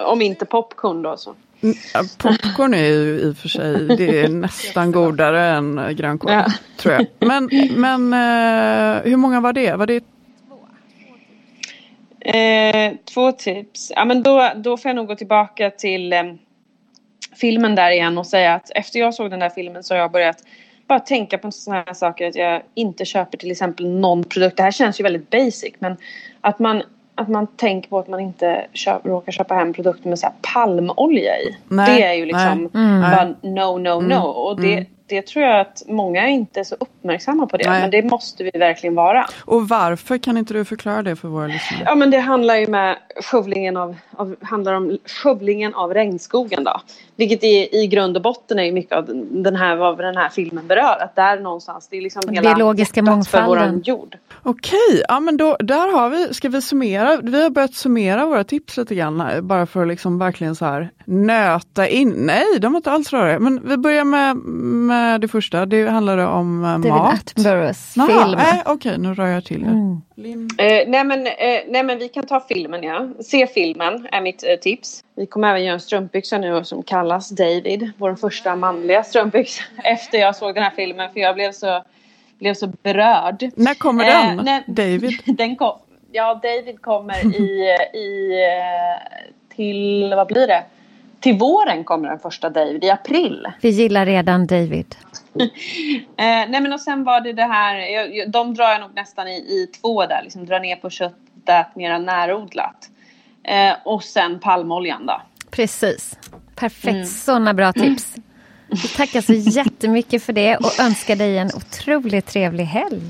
Om 0.06 0.22
inte 0.22 0.46
popcorn 0.46 1.02
då 1.02 1.18
så. 1.18 1.36
Mm, 1.62 1.76
popcorn 2.18 2.74
är 2.74 2.88
ju 2.88 3.20
i 3.20 3.32
och 3.32 3.38
för 3.38 3.50
sig 3.50 3.88
det 3.98 4.20
är 4.22 4.30
nästan 4.30 4.92
godare 4.92 5.46
än 5.46 5.96
grönkål. 5.96 6.32
Ja. 6.32 6.46
Tror 6.78 6.94
jag. 6.94 7.06
Men, 7.20 7.50
men 7.76 8.13
eh, 8.13 9.02
hur 9.04 9.18
många 9.18 9.42
var 9.42 9.54
det? 9.54 9.76
Var 9.76 9.88
det 9.88 10.04
Eh, 12.26 12.94
två 13.13 13.32
tips. 13.32 13.92
Ja, 13.96 14.06
men 14.06 14.24
då, 14.24 14.52
då 14.56 14.78
får 14.78 14.89
jag 14.89 14.96
nog 14.96 15.08
gå 15.08 15.16
tillbaka 15.16 15.70
till 15.70 16.13
eh, 16.13 16.24
filmen 17.36 17.76
där 17.76 17.92
igen 17.92 18.18
och 18.18 18.28
säga 18.28 18.54
att 18.54 18.72
efter 18.76 19.00
jag 19.00 19.13
såg 19.13 19.30
den 19.30 19.39
där 19.39 19.50
filmen 19.50 19.84
så 19.84 19.94
har 19.94 20.00
jag 20.00 20.12
börjat 20.12 20.38
bara 20.93 20.99
tänka 20.99 21.38
på 21.38 21.51
sådana 21.51 21.84
här 21.88 21.93
saker 21.93 22.27
att 22.27 22.36
jag 22.36 22.62
inte 22.73 23.06
köper 23.06 23.38
till 23.38 23.51
exempel 23.51 23.89
någon 23.89 24.23
produkt. 24.23 24.58
Det 24.58 24.63
här 24.63 24.71
känns 24.71 24.99
ju 24.99 25.03
väldigt 25.03 25.29
basic 25.29 25.73
men 25.79 25.97
att 26.41 26.60
man, 26.60 26.84
att 27.15 27.27
man 27.27 27.47
tänker 27.47 27.89
på 27.89 27.99
att 27.99 28.08
man 28.08 28.19
inte 28.19 28.65
köp, 28.73 29.06
råkar 29.06 29.32
köpa 29.32 29.56
hem 29.56 29.73
produkter 29.73 30.10
med 30.10 30.19
så 30.19 30.27
palmolja 30.53 31.39
i. 31.39 31.58
Nej, 31.67 31.95
det 31.95 32.06
är 32.06 32.13
ju 32.13 32.25
liksom 32.25 32.69
mm. 32.73 33.01
bara 33.01 33.36
no, 33.41 33.77
no, 33.77 34.01
no. 34.01 34.13
Mm. 34.13 34.21
Och 34.21 34.62
det, 34.62 34.73
mm 34.73 34.86
det 35.13 35.28
tror 35.28 35.45
jag 35.45 35.60
att 35.60 35.84
många 35.88 36.28
inte 36.28 36.60
är 36.60 36.63
så 36.63 36.76
uppmärksamma 36.80 37.47
på 37.47 37.58
det. 37.58 37.69
Nej. 37.69 37.82
Men 37.82 37.91
det 37.91 38.04
måste 38.04 38.43
vi 38.43 38.52
verkligen 38.54 38.95
vara. 38.95 39.28
Och 39.45 39.69
varför? 39.69 40.17
Kan 40.17 40.38
inte 40.38 40.54
du 40.54 40.65
förklara 40.65 41.04
det 41.04 41.15
för 41.15 41.28
våra 41.28 41.47
lyssnare? 41.47 41.84
Ja 41.86 41.95
men 41.95 42.12
det 42.12 42.19
handlar 42.19 42.56
ju 42.56 42.67
med 42.67 42.97
skövlingen 43.23 43.78
av, 43.78 43.95
av, 44.12 44.36
handlar 44.41 44.73
om 44.73 44.97
skövlingen 45.06 45.73
av 45.73 45.93
regnskogen 45.93 46.63
då. 46.63 46.82
Vilket 47.15 47.43
i, 47.43 47.69
i 47.71 47.88
grund 47.88 48.17
och 48.17 48.23
botten 48.23 48.60
är 48.60 48.71
mycket 48.71 48.97
av 48.97 49.06
den 49.32 49.56
här, 49.56 49.76
vad 49.76 49.97
den 49.97 50.17
här 50.17 50.30
filmen 50.30 50.67
berör. 50.67 51.04
Att 51.04 51.15
där 51.15 51.39
någonstans, 51.39 51.88
det 51.91 51.97
är 51.97 52.02
liksom 52.02 52.34
hela 52.34 52.56
biologiska 52.56 53.02
mångfalden. 53.02 53.84
För 53.84 53.89
jord. 53.89 54.17
Okej, 54.43 55.04
ja 55.08 55.19
men 55.19 55.38
då, 55.38 55.58
där 55.60 55.97
har 55.97 56.10
vi, 56.10 56.34
ska 56.34 56.49
vi 56.49 56.62
summera, 56.62 57.17
vi 57.23 57.43
har 57.43 57.49
börjat 57.49 57.73
summera 57.73 58.26
våra 58.26 58.43
tips 58.43 58.78
lite 58.78 58.95
grann 58.95 59.21
här, 59.21 59.41
bara 59.41 59.65
för 59.65 59.82
att 59.82 59.88
liksom 59.88 60.19
verkligen 60.19 60.56
så 60.56 60.65
här 60.65 60.89
nöta 61.06 61.88
in, 61.88 62.10
nej 62.10 62.45
de 62.60 62.71
var 62.71 62.78
inte 62.78 62.91
alls 62.91 63.13
röriga, 63.13 63.39
men 63.39 63.69
vi 63.69 63.78
börjar 63.78 64.04
med, 64.04 64.36
med 64.36 65.03
det 65.20 65.28
första, 65.28 65.66
det 65.66 65.89
handlade 65.89 66.26
om 66.26 66.63
uh, 66.63 66.78
mat. 66.78 67.13
Attenboroughs 67.13 67.94
film. 67.94 68.39
Okej, 68.66 68.74
okay, 68.74 68.98
nu 68.98 69.13
rör 69.13 69.28
jag 69.28 69.46
till 69.46 69.62
det. 69.62 69.68
Mm. 69.68 70.02
Eh, 70.58 70.89
nej, 70.89 71.04
men, 71.04 71.28
eh, 71.28 71.62
nej 71.68 71.84
men 71.84 72.00
vi 72.00 72.10
kan 72.10 72.26
ta 72.26 72.39
filmen 72.39 72.84
ja, 72.84 73.08
se 73.20 73.48
filmen 73.48 74.08
är 74.12 74.22
mitt 74.22 74.44
eh, 74.44 74.56
tips. 74.56 75.04
Vi 75.16 75.26
kommer 75.26 75.50
även 75.50 75.63
göra 75.63 75.74
en 75.74 75.80
strumpbyxa 75.80 76.38
nu 76.38 76.63
som 76.63 76.84
kallas 76.84 77.30
David, 77.30 77.92
vår 77.98 78.16
första 78.16 78.56
manliga 78.56 79.04
strumpbyxa 79.04 79.63
efter 79.84 80.18
jag 80.18 80.36
såg 80.36 80.56
den 80.56 80.63
här 80.63 80.74
filmen 80.76 81.13
för 81.13 81.20
jag 81.20 81.36
blev 81.36 81.52
så 81.52 81.84
blev 82.39 82.54
så 82.54 82.68
berörd. 82.68 83.52
När 83.56 83.74
kommer 83.74 84.06
den? 84.06 84.39
Eh, 84.39 84.46
när, 84.46 84.63
David? 84.68 85.20
Den 85.38 85.56
kom, 85.56 85.78
ja, 86.12 86.39
David 86.44 86.82
kommer 86.82 87.36
i, 87.36 87.78
i 87.94 88.32
eh, 88.44 89.56
till, 89.56 90.13
vad 90.16 90.28
blir 90.28 90.48
det? 90.48 90.63
Till 91.24 91.38
våren 91.38 91.84
kommer 91.84 92.10
den 92.10 92.20
första 92.20 92.50
David, 92.50 92.84
i 92.84 92.90
april. 92.90 93.48
Vi 93.62 93.70
gillar 93.70 94.06
redan 94.06 94.48
David. 94.48 94.96
eh, 95.40 95.46
nej 96.18 96.62
men 96.62 96.74
och 96.74 96.82
sen 96.82 97.04
var 97.04 97.22
det 97.22 97.34
det 97.34 97.44
här, 97.44 97.76
jag, 97.76 98.32
de 98.32 98.54
drar 98.54 98.70
jag 98.70 98.82
nog 98.82 98.96
nästan 98.96 99.28
i, 99.28 99.36
i 99.36 99.70
två 99.82 100.06
där, 100.06 100.22
liksom 100.24 100.46
dra 100.46 100.60
ner 100.60 100.76
på 100.76 100.90
köttet, 100.90 101.76
mera 101.76 101.98
närodlat. 101.98 102.90
Eh, 103.44 103.74
och 103.86 104.04
sen 104.04 104.40
palmoljan 104.40 105.06
då. 105.06 105.22
Precis, 105.52 106.20
perfekt, 106.56 106.94
mm. 106.94 107.06
sådana 107.06 107.54
bra 107.54 107.74
tips. 107.74 108.16
Vi 108.68 108.88
tackar 108.98 109.22
så 109.22 109.34
jättemycket 109.34 110.24
för 110.24 110.34
det 110.34 110.58
och 110.58 110.80
önskar 110.80 111.16
dig 111.16 111.38
en 111.38 111.50
otroligt 111.56 112.26
trevlig 112.26 112.66
helg. 112.66 113.02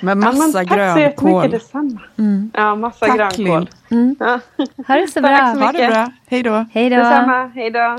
Med 0.00 0.16
massa 0.16 0.62
ja, 0.62 0.76
grönkål. 0.76 0.76
Tack 0.76 0.92
så 0.92 1.00
jättemycket 1.00 1.50
detsamma. 1.50 2.00
Mm. 2.18 2.50
Ja, 2.54 2.74
massa 2.74 3.06
tack, 3.06 3.36
grönkål. 3.36 3.70
Mm. 3.90 4.16
Ja. 4.20 4.40
Ha 4.86 4.94
det 4.94 5.08
så 5.08 5.20
bra. 5.20 5.30
Ha 5.30 5.72
det 5.72 5.88
bra. 5.88 6.12
Hej 6.26 6.42
då. 6.42 6.66
Hej 6.72 6.90
då. 6.90 6.96
Detsamma. 6.96 7.50
Hej 7.54 7.70
då. 7.70 7.98